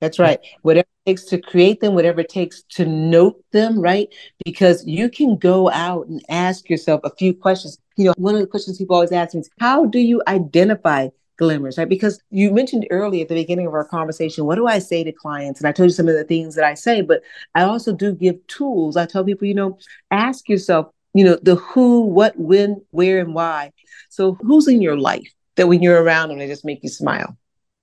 [0.00, 0.40] That's right.
[0.62, 4.08] Whatever it takes to create them, whatever it takes to note them, right?
[4.44, 7.78] Because you can go out and ask yourself a few questions.
[7.96, 11.08] You know, one of the questions people always ask me is how do you identify
[11.36, 11.88] glimmers, right?
[11.88, 15.12] Because you mentioned earlier at the beginning of our conversation, what do I say to
[15.12, 15.60] clients?
[15.60, 17.22] And I told you some of the things that I say, but
[17.54, 18.96] I also do give tools.
[18.96, 19.78] I tell people, you know,
[20.10, 23.72] ask yourself, you know, the who, what, when, where, and why.
[24.08, 25.34] So who's in your life?
[25.60, 27.36] That when you're around them, they just make you smile,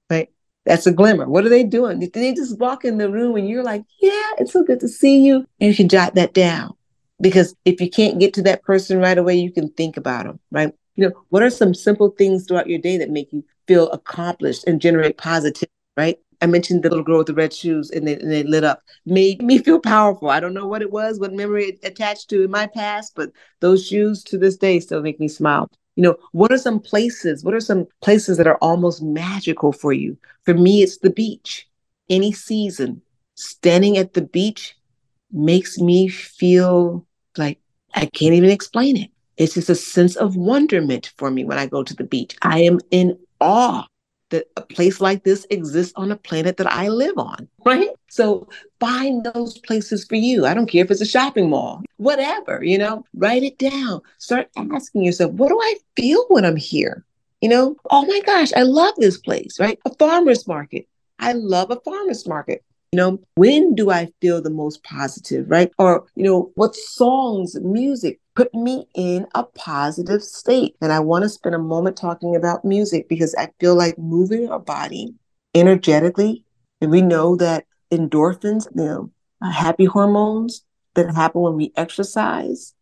[0.10, 0.30] right?
[0.66, 1.30] That's a glimmer.
[1.30, 2.00] What are they doing?
[2.00, 5.20] They just walk in the room and you're like, yeah, it's so good to see
[5.20, 5.46] you?
[5.62, 6.74] And you can jot that down.
[7.22, 10.40] Because if you can't get to that person right away, you can think about them,
[10.50, 10.74] right?
[10.96, 14.64] You know, what are some simple things throughout your day that make you feel accomplished
[14.66, 16.18] and generate positivity, right?
[16.42, 18.82] I mentioned the little girl with the red shoes and they, and they lit up,
[19.06, 20.32] made me feel powerful.
[20.32, 23.86] I don't know what it was, what memory attached to in my past, but those
[23.86, 27.56] shoes to this day still make me smile you know what are some places what
[27.56, 30.16] are some places that are almost magical for you?
[30.44, 31.68] For me it's the beach.
[32.10, 33.02] Any season
[33.36, 34.78] standing at the beach
[35.32, 37.06] makes me feel
[37.38, 37.60] like
[37.96, 39.12] i can't even explain it.
[39.36, 42.38] It's just a sense of wonderment for me when i go to the beach.
[42.44, 43.88] I am in awe
[44.30, 47.90] that a place like this exists on a planet that I live on, right?
[48.10, 48.48] So
[48.80, 50.46] find those places for you.
[50.46, 54.02] I don't care if it's a shopping mall, whatever, you know, write it down.
[54.18, 57.06] Start asking yourself, what do I feel when I'm here?
[57.42, 59.80] You know, oh my gosh, I love this place, right?
[59.86, 60.88] A farmer's market.
[61.20, 62.64] I love a farmer's market.
[62.92, 65.72] You know, when do I feel the most positive, right?
[65.78, 70.76] Or, you know, what songs, music put me in a positive state.
[70.80, 74.48] And I want to spend a moment talking about music because I feel like moving
[74.52, 75.16] our body
[75.56, 76.44] energetically,
[76.80, 79.12] and we know that endorphins, you uh, know,
[79.52, 80.64] happy hormones
[80.94, 82.76] that happen when we exercise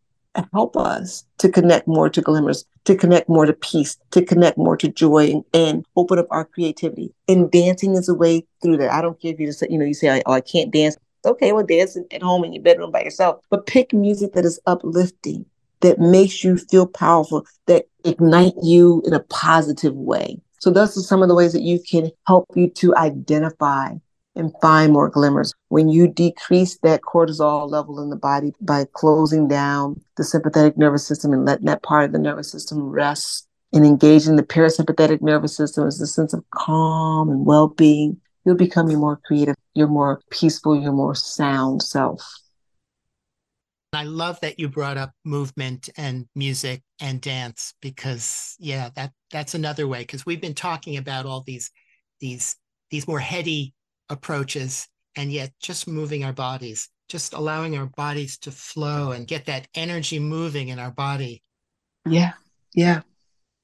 [0.51, 4.75] help us to connect more to glimmers, to connect more to peace, to connect more
[4.75, 7.13] to joy and, and, open up our creativity.
[7.29, 8.91] And dancing is a way through that.
[8.91, 10.97] I don't care if you just say, you know, you say, oh, I can't dance
[11.25, 14.59] okay, well, dance at home in your bedroom by yourself, but pick music that is
[14.65, 15.45] uplifting,
[15.81, 20.39] that makes you feel powerful, that ignite you in a positive way.
[20.59, 23.93] So those are some of the ways that you can help you to identify
[24.35, 25.53] and find more glimmers.
[25.69, 31.07] When you decrease that cortisol level in the body by closing down the sympathetic nervous
[31.07, 35.55] system and letting that part of the nervous system rest and engaging the parasympathetic nervous
[35.55, 40.21] system as a sense of calm and well-being, you'll become your more creative, your more
[40.31, 42.23] peaceful, your more sound self.
[43.93, 49.53] I love that you brought up movement and music and dance because yeah, that that's
[49.53, 51.71] another way because we've been talking about all these
[52.19, 52.55] these
[52.89, 53.73] these more heady
[54.09, 59.45] approaches and yet just moving our bodies, just allowing our bodies to flow and get
[59.45, 61.41] that energy moving in our body.
[62.05, 62.33] Yeah.
[62.73, 63.01] Yeah.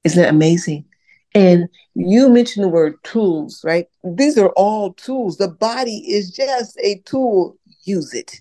[0.04, 0.86] Isn't it amazing?
[1.34, 3.86] And you mentioned the word tools, right?
[4.04, 5.38] These are all tools.
[5.38, 7.56] The body is just a tool.
[7.84, 8.40] Use it.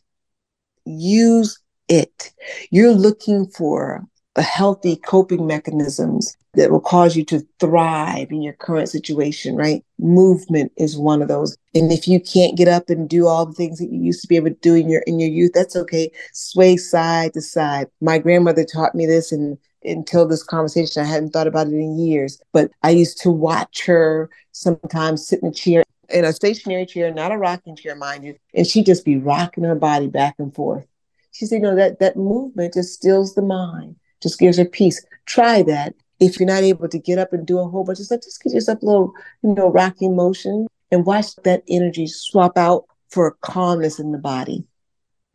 [0.86, 2.34] Use it.
[2.70, 8.54] You're looking for a healthy coping mechanisms that will cause you to thrive in your
[8.54, 9.84] current situation, right?
[10.00, 11.58] Movement is one of those.
[11.74, 14.28] And if you can't get up and do all the things that you used to
[14.28, 16.12] be able to do in your in your youth, that's okay.
[16.34, 17.88] Sway side to side.
[18.02, 21.02] My grandmother taught me this and until this conversation.
[21.02, 25.42] I hadn't thought about it in years, but I used to watch her sometimes sit
[25.42, 28.86] in a chair, in a stationary chair, not a rocking chair, mind you, and she'd
[28.86, 30.86] just be rocking her body back and forth.
[31.32, 33.96] She said, you know, that that movement just stills the mind.
[34.22, 35.04] just gives her peace.
[35.26, 35.96] Try that.
[36.20, 38.44] If you're not able to get up and do a whole bunch of stuff, just
[38.44, 43.38] give yourself a little, you know, rocking motion and watch that energy swap out for
[43.42, 44.66] calmness in the body.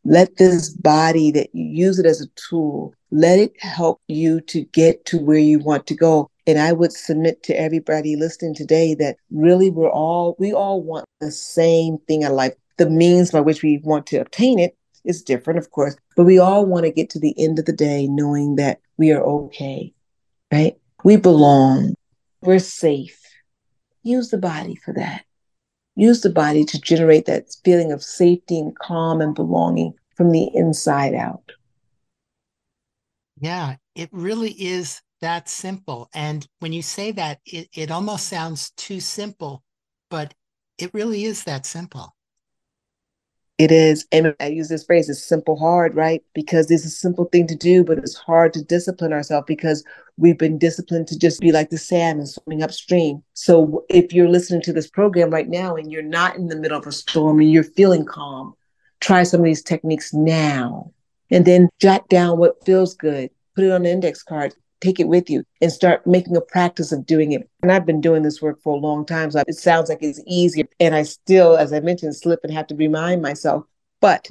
[0.09, 4.63] Let this body that you use it as a tool, let it help you to
[4.67, 6.31] get to where you want to go.
[6.47, 11.07] And I would submit to everybody listening today that really we're all, we all want
[11.21, 12.55] the same thing in life.
[12.77, 16.39] The means by which we want to obtain it is different, of course, but we
[16.39, 19.93] all want to get to the end of the day knowing that we are okay,
[20.53, 20.77] right?
[21.03, 21.97] We belong,
[22.43, 23.21] we're safe.
[24.05, 25.26] Use the body for that
[25.97, 30.51] use the body to generate that feeling of safety and calm and belonging from the
[30.55, 31.53] inside out.
[33.39, 36.09] Yeah, it really is that simple.
[36.15, 39.63] And when you say that, it, it almost sounds too simple,
[40.11, 40.35] but
[40.79, 42.16] it really is that simple.
[43.59, 44.07] It is.
[44.13, 46.23] And I use this phrase, it's simple hard, right?
[46.35, 49.83] Because it's a simple thing to do, but it's hard to discipline ourselves because
[50.19, 53.23] we've been disciplined to just be like the salmon swimming upstream.
[53.33, 56.79] So if you're listening to this program right now and you're not in the middle
[56.79, 58.55] of a storm and you're feeling calm,
[59.01, 60.93] try some of these techniques now.
[61.31, 65.09] And then jot down what feels good, put it on an index card, take it
[65.09, 67.49] with you and start making a practice of doing it.
[67.63, 69.31] And I've been doing this work for a long time.
[69.31, 70.67] So it sounds like it's easier.
[70.81, 73.65] And I still, as I mentioned, slip and have to remind myself.
[74.01, 74.31] But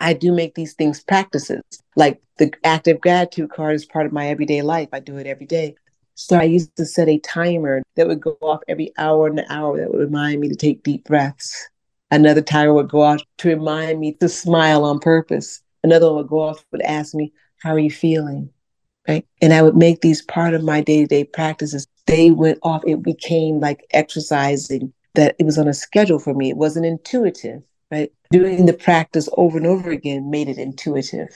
[0.00, 1.62] I do make these things practices.
[1.96, 4.88] Like the active gratitude card is part of my everyday life.
[4.92, 5.76] I do it every day.
[6.16, 9.46] So I used to set a timer that would go off every hour and an
[9.48, 11.68] hour that would remind me to take deep breaths.
[12.10, 15.60] Another timer would go off to remind me to smile on purpose.
[15.82, 17.32] Another one would go off would ask me,
[17.62, 18.50] How are you feeling?
[19.08, 19.26] Right?
[19.40, 21.86] And I would make these part of my day to day practices.
[22.06, 26.50] They went off, it became like exercising that it was on a schedule for me.
[26.50, 28.12] It wasn't intuitive, right?
[28.30, 31.28] Doing the practice over and over again made it intuitive.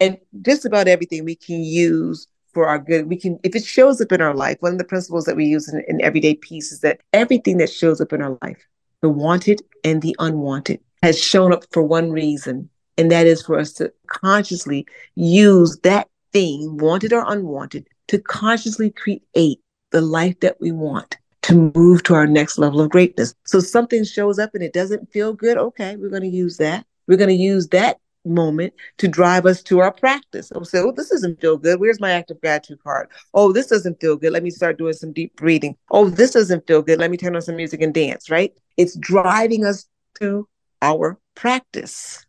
[0.00, 2.26] And just about everything we can use
[2.56, 3.08] for our good.
[3.08, 5.44] We can, if it shows up in our life, one of the principles that we
[5.44, 8.66] use in, in everyday peace is that everything that shows up in our life,
[9.02, 13.58] the wanted and the unwanted, has shown up for one reason, and that is for
[13.58, 19.58] us to consciously use that thing, wanted or unwanted, to consciously create
[19.90, 23.34] the life that we want to move to our next level of greatness.
[23.46, 25.56] So something shows up and it doesn't feel good.
[25.56, 26.84] Okay, we're going to use that.
[27.06, 30.52] We're going to use that moment to drive us to our practice.
[30.54, 31.80] I'll say, oh, this doesn't feel good.
[31.80, 33.08] Where's my active gratitude card?
[33.32, 34.32] Oh, this doesn't feel good.
[34.32, 35.74] Let me start doing some deep breathing.
[35.90, 36.98] Oh, this doesn't feel good.
[36.98, 38.52] Let me turn on some music and dance, right?
[38.76, 39.86] It's driving us
[40.20, 40.46] to
[40.82, 42.25] our practice.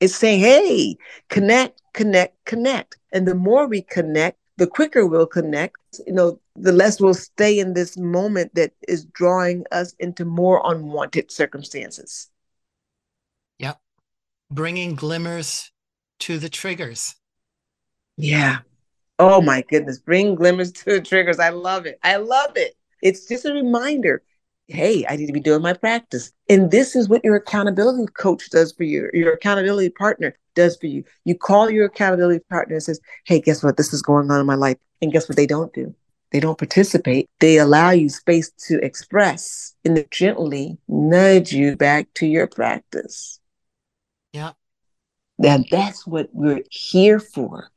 [0.00, 0.96] It's saying, hey,
[1.28, 2.98] connect, connect, connect.
[3.12, 5.76] And the more we connect, the quicker we'll connect.
[6.06, 10.62] You know, the less we'll stay in this moment that is drawing us into more
[10.64, 12.30] unwanted circumstances.
[13.58, 13.78] Yep.
[14.50, 15.70] Bringing glimmers
[16.20, 17.16] to the triggers.
[18.16, 18.58] Yeah.
[19.18, 19.98] Oh my goodness.
[19.98, 21.38] Bring glimmers to the triggers.
[21.38, 21.98] I love it.
[22.02, 22.74] I love it.
[23.02, 24.22] It's just a reminder
[24.70, 26.32] hey, I need to be doing my practice.
[26.48, 30.86] And this is what your accountability coach does for you, your accountability partner does for
[30.86, 31.04] you.
[31.24, 33.76] You call your accountability partner and says, hey, guess what?
[33.76, 34.76] This is going on in my life.
[35.02, 35.94] And guess what they don't do?
[36.32, 37.28] They don't participate.
[37.40, 43.40] They allow you space to express and they gently nudge you back to your practice.
[44.32, 44.52] Yeah.
[45.38, 47.70] Now that's what we're here for.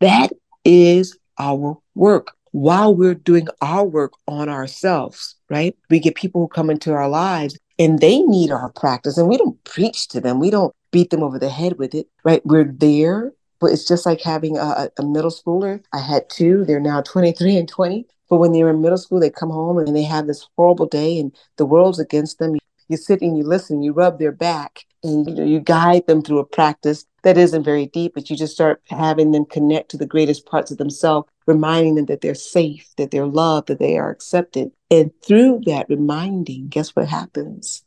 [0.00, 0.32] That
[0.64, 5.76] is our work while we're doing our work on ourselves, right?
[5.88, 9.38] We get people who come into our lives and they need our practice, and we
[9.38, 12.44] don't preach to them, we don't beat them over the head with it, right?
[12.44, 15.82] We're there, but it's just like having a, a middle schooler.
[15.92, 18.06] I had two, they're now 23 and 20.
[18.30, 21.18] But when they're in middle school, they come home and they have this horrible day
[21.18, 22.56] and the world's against them.
[22.90, 26.22] You sit and you listen, you rub their back, and you know you guide them
[26.22, 29.96] through a practice that isn't very deep, but you just start having them connect to
[29.96, 33.96] the greatest parts of themselves, reminding them that they're safe, that they're loved, that they
[33.96, 34.72] are accepted.
[34.90, 37.84] And through that reminding, guess what happens?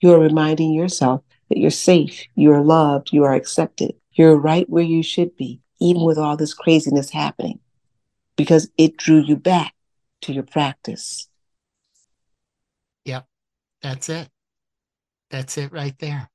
[0.00, 5.02] You're reminding yourself that you're safe, you're loved, you are accepted, you're right where you
[5.02, 7.58] should be, even with all this craziness happening,
[8.36, 9.74] because it drew you back
[10.20, 11.28] to your practice.
[13.04, 13.26] Yep,
[13.82, 14.28] that's it.
[15.30, 16.30] That's it right there.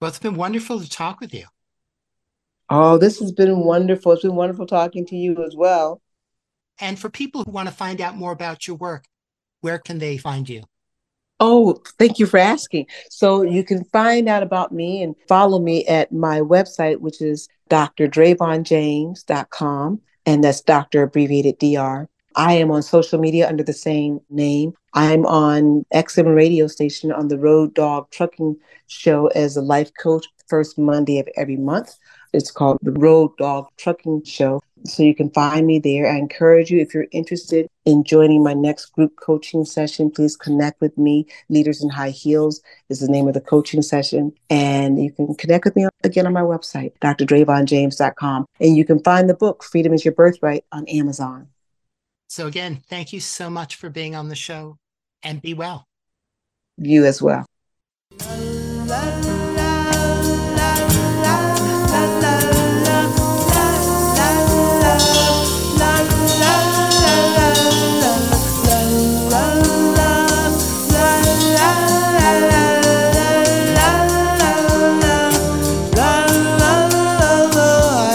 [0.00, 1.44] Well, it's been wonderful to talk with you.
[2.68, 4.12] Oh, this has been wonderful.
[4.12, 6.02] It's been wonderful talking to you as well.
[6.80, 9.04] And for people who want to find out more about your work,
[9.60, 10.64] where can they find you?
[11.38, 12.86] Oh, thank you for asking.
[13.10, 17.46] So you can find out about me and follow me at my website, which is
[17.70, 20.00] drdravonjames.com.
[20.24, 21.02] And that's Dr.
[21.02, 22.08] abbreviated DR.
[22.36, 24.74] I am on social media under the same name.
[24.92, 28.56] I'm on XM radio station on the Road Dog Trucking
[28.88, 31.94] Show as a life coach first Monday of every month.
[32.34, 34.60] It's called the Road Dog Trucking Show.
[34.84, 36.12] So you can find me there.
[36.12, 40.82] I encourage you, if you're interested in joining my next group coaching session, please connect
[40.82, 41.26] with me.
[41.48, 42.60] Leaders in High Heels
[42.90, 44.32] is the name of the coaching session.
[44.50, 48.46] And you can connect with me again on my website, drdravonjames.com.
[48.60, 51.48] And you can find the book, Freedom is Your Birthright, on Amazon.
[52.28, 54.78] So, again, thank you so much for being on the show
[55.22, 55.86] and be well.
[56.78, 57.46] You as well.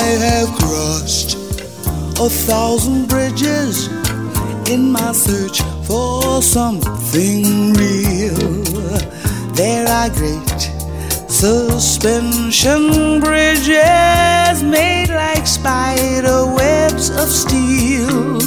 [0.04, 1.36] I have crossed
[2.20, 3.11] a thousand bridges
[4.72, 8.64] in my search for something real.
[9.54, 10.62] There are great
[11.28, 18.40] suspension bridges made like spider webs of steel.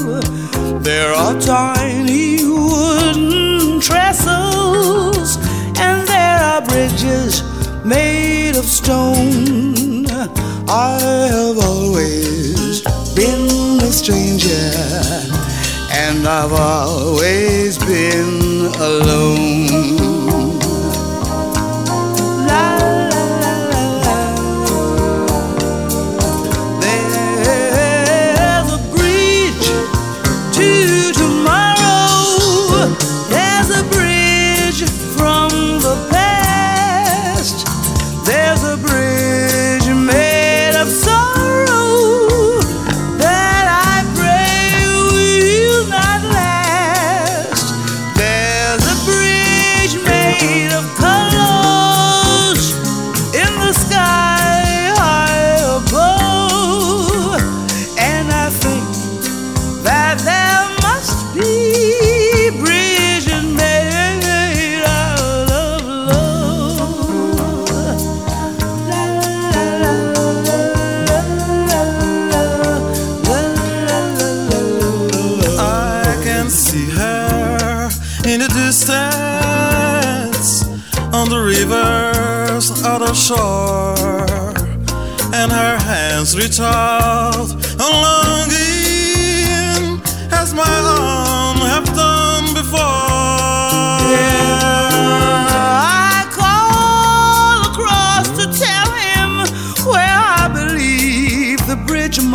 [0.81, 5.37] There are tiny wooden trestles,
[5.77, 7.43] and there are bridges
[7.85, 10.07] made of stone.
[10.69, 10.99] I
[11.37, 12.81] have always
[13.15, 14.73] been a stranger,
[15.97, 20.44] and I've always been alone.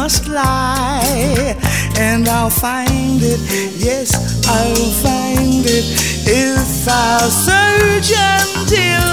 [0.09, 1.55] Must lie.
[1.99, 3.39] And I'll find it,
[3.77, 4.09] yes,
[4.47, 5.85] I'll find it
[6.25, 9.08] if I'll search until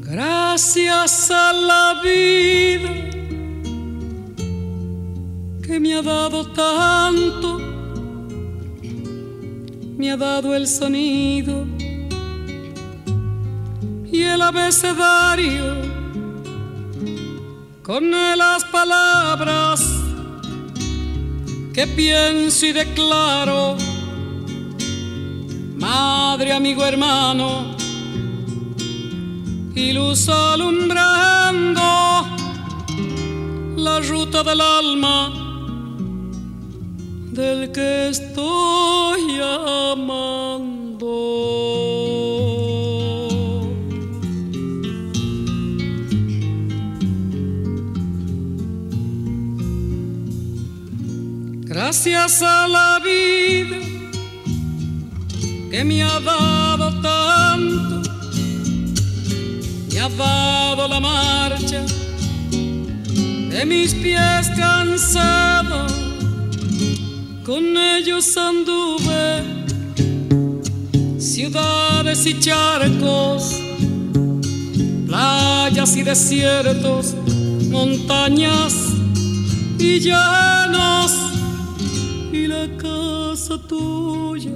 [0.00, 2.90] Gracias a la vida
[5.62, 7.58] que me ha dado tanto,
[9.98, 11.66] me ha dado el sonido
[14.10, 16.01] y el abecedario
[17.82, 19.80] con las palabras
[21.74, 23.76] que pienso y declaro,
[25.76, 27.76] madre, amigo, hermano,
[29.74, 31.82] y luz alumbrando
[33.76, 35.32] la ruta del alma
[37.32, 40.51] del que estoy amando.
[51.92, 53.76] Gracias a la vida
[55.70, 58.10] que me ha dado tanto,
[59.92, 61.84] me ha dado la marcha
[63.50, 65.92] de mis pies cansados,
[67.44, 69.42] con ellos anduve
[71.18, 73.60] ciudades y charcos,
[75.06, 77.14] playas y desiertos,
[77.70, 78.72] montañas
[79.78, 81.31] y llanos
[82.76, 84.52] casa tuya,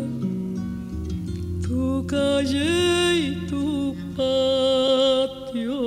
[1.62, 5.80] tu calle y tu patio.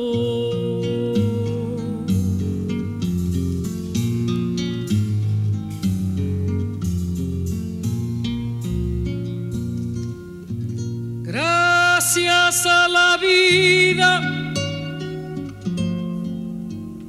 [11.23, 14.11] Gracias a la vida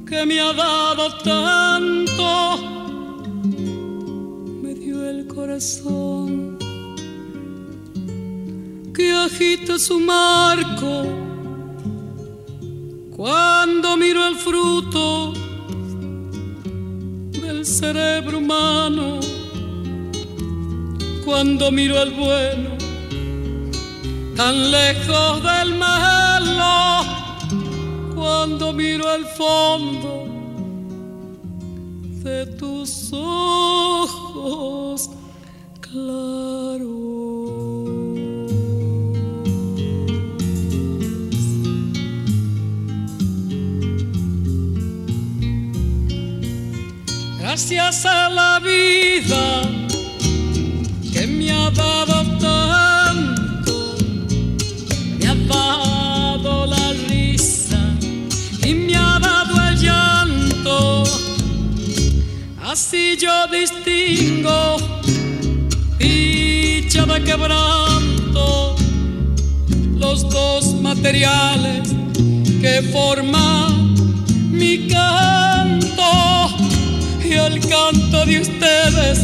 [0.07, 2.00] que me ha dado tanto
[9.41, 11.03] agita su marco.
[13.15, 15.33] Cuando miro el fruto
[17.41, 19.19] del cerebro humano,
[21.25, 22.77] cuando miro el bueno
[24.35, 27.03] tan lejos del malo,
[28.13, 30.27] cuando miro el fondo
[32.23, 35.09] de tus ojos
[47.53, 49.61] Gracias a la vida
[51.11, 53.97] que me ha dado tanto,
[55.19, 57.77] me ha dado la risa
[58.63, 61.03] y me ha dado el llanto.
[62.63, 64.77] Así yo distingo
[65.99, 68.77] dicha de quebranto,
[69.99, 71.89] los dos materiales
[72.61, 73.93] que forman
[74.49, 76.40] mi canto
[77.31, 79.19] y el canto de ustedes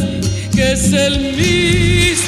[0.54, 2.27] que es el mismo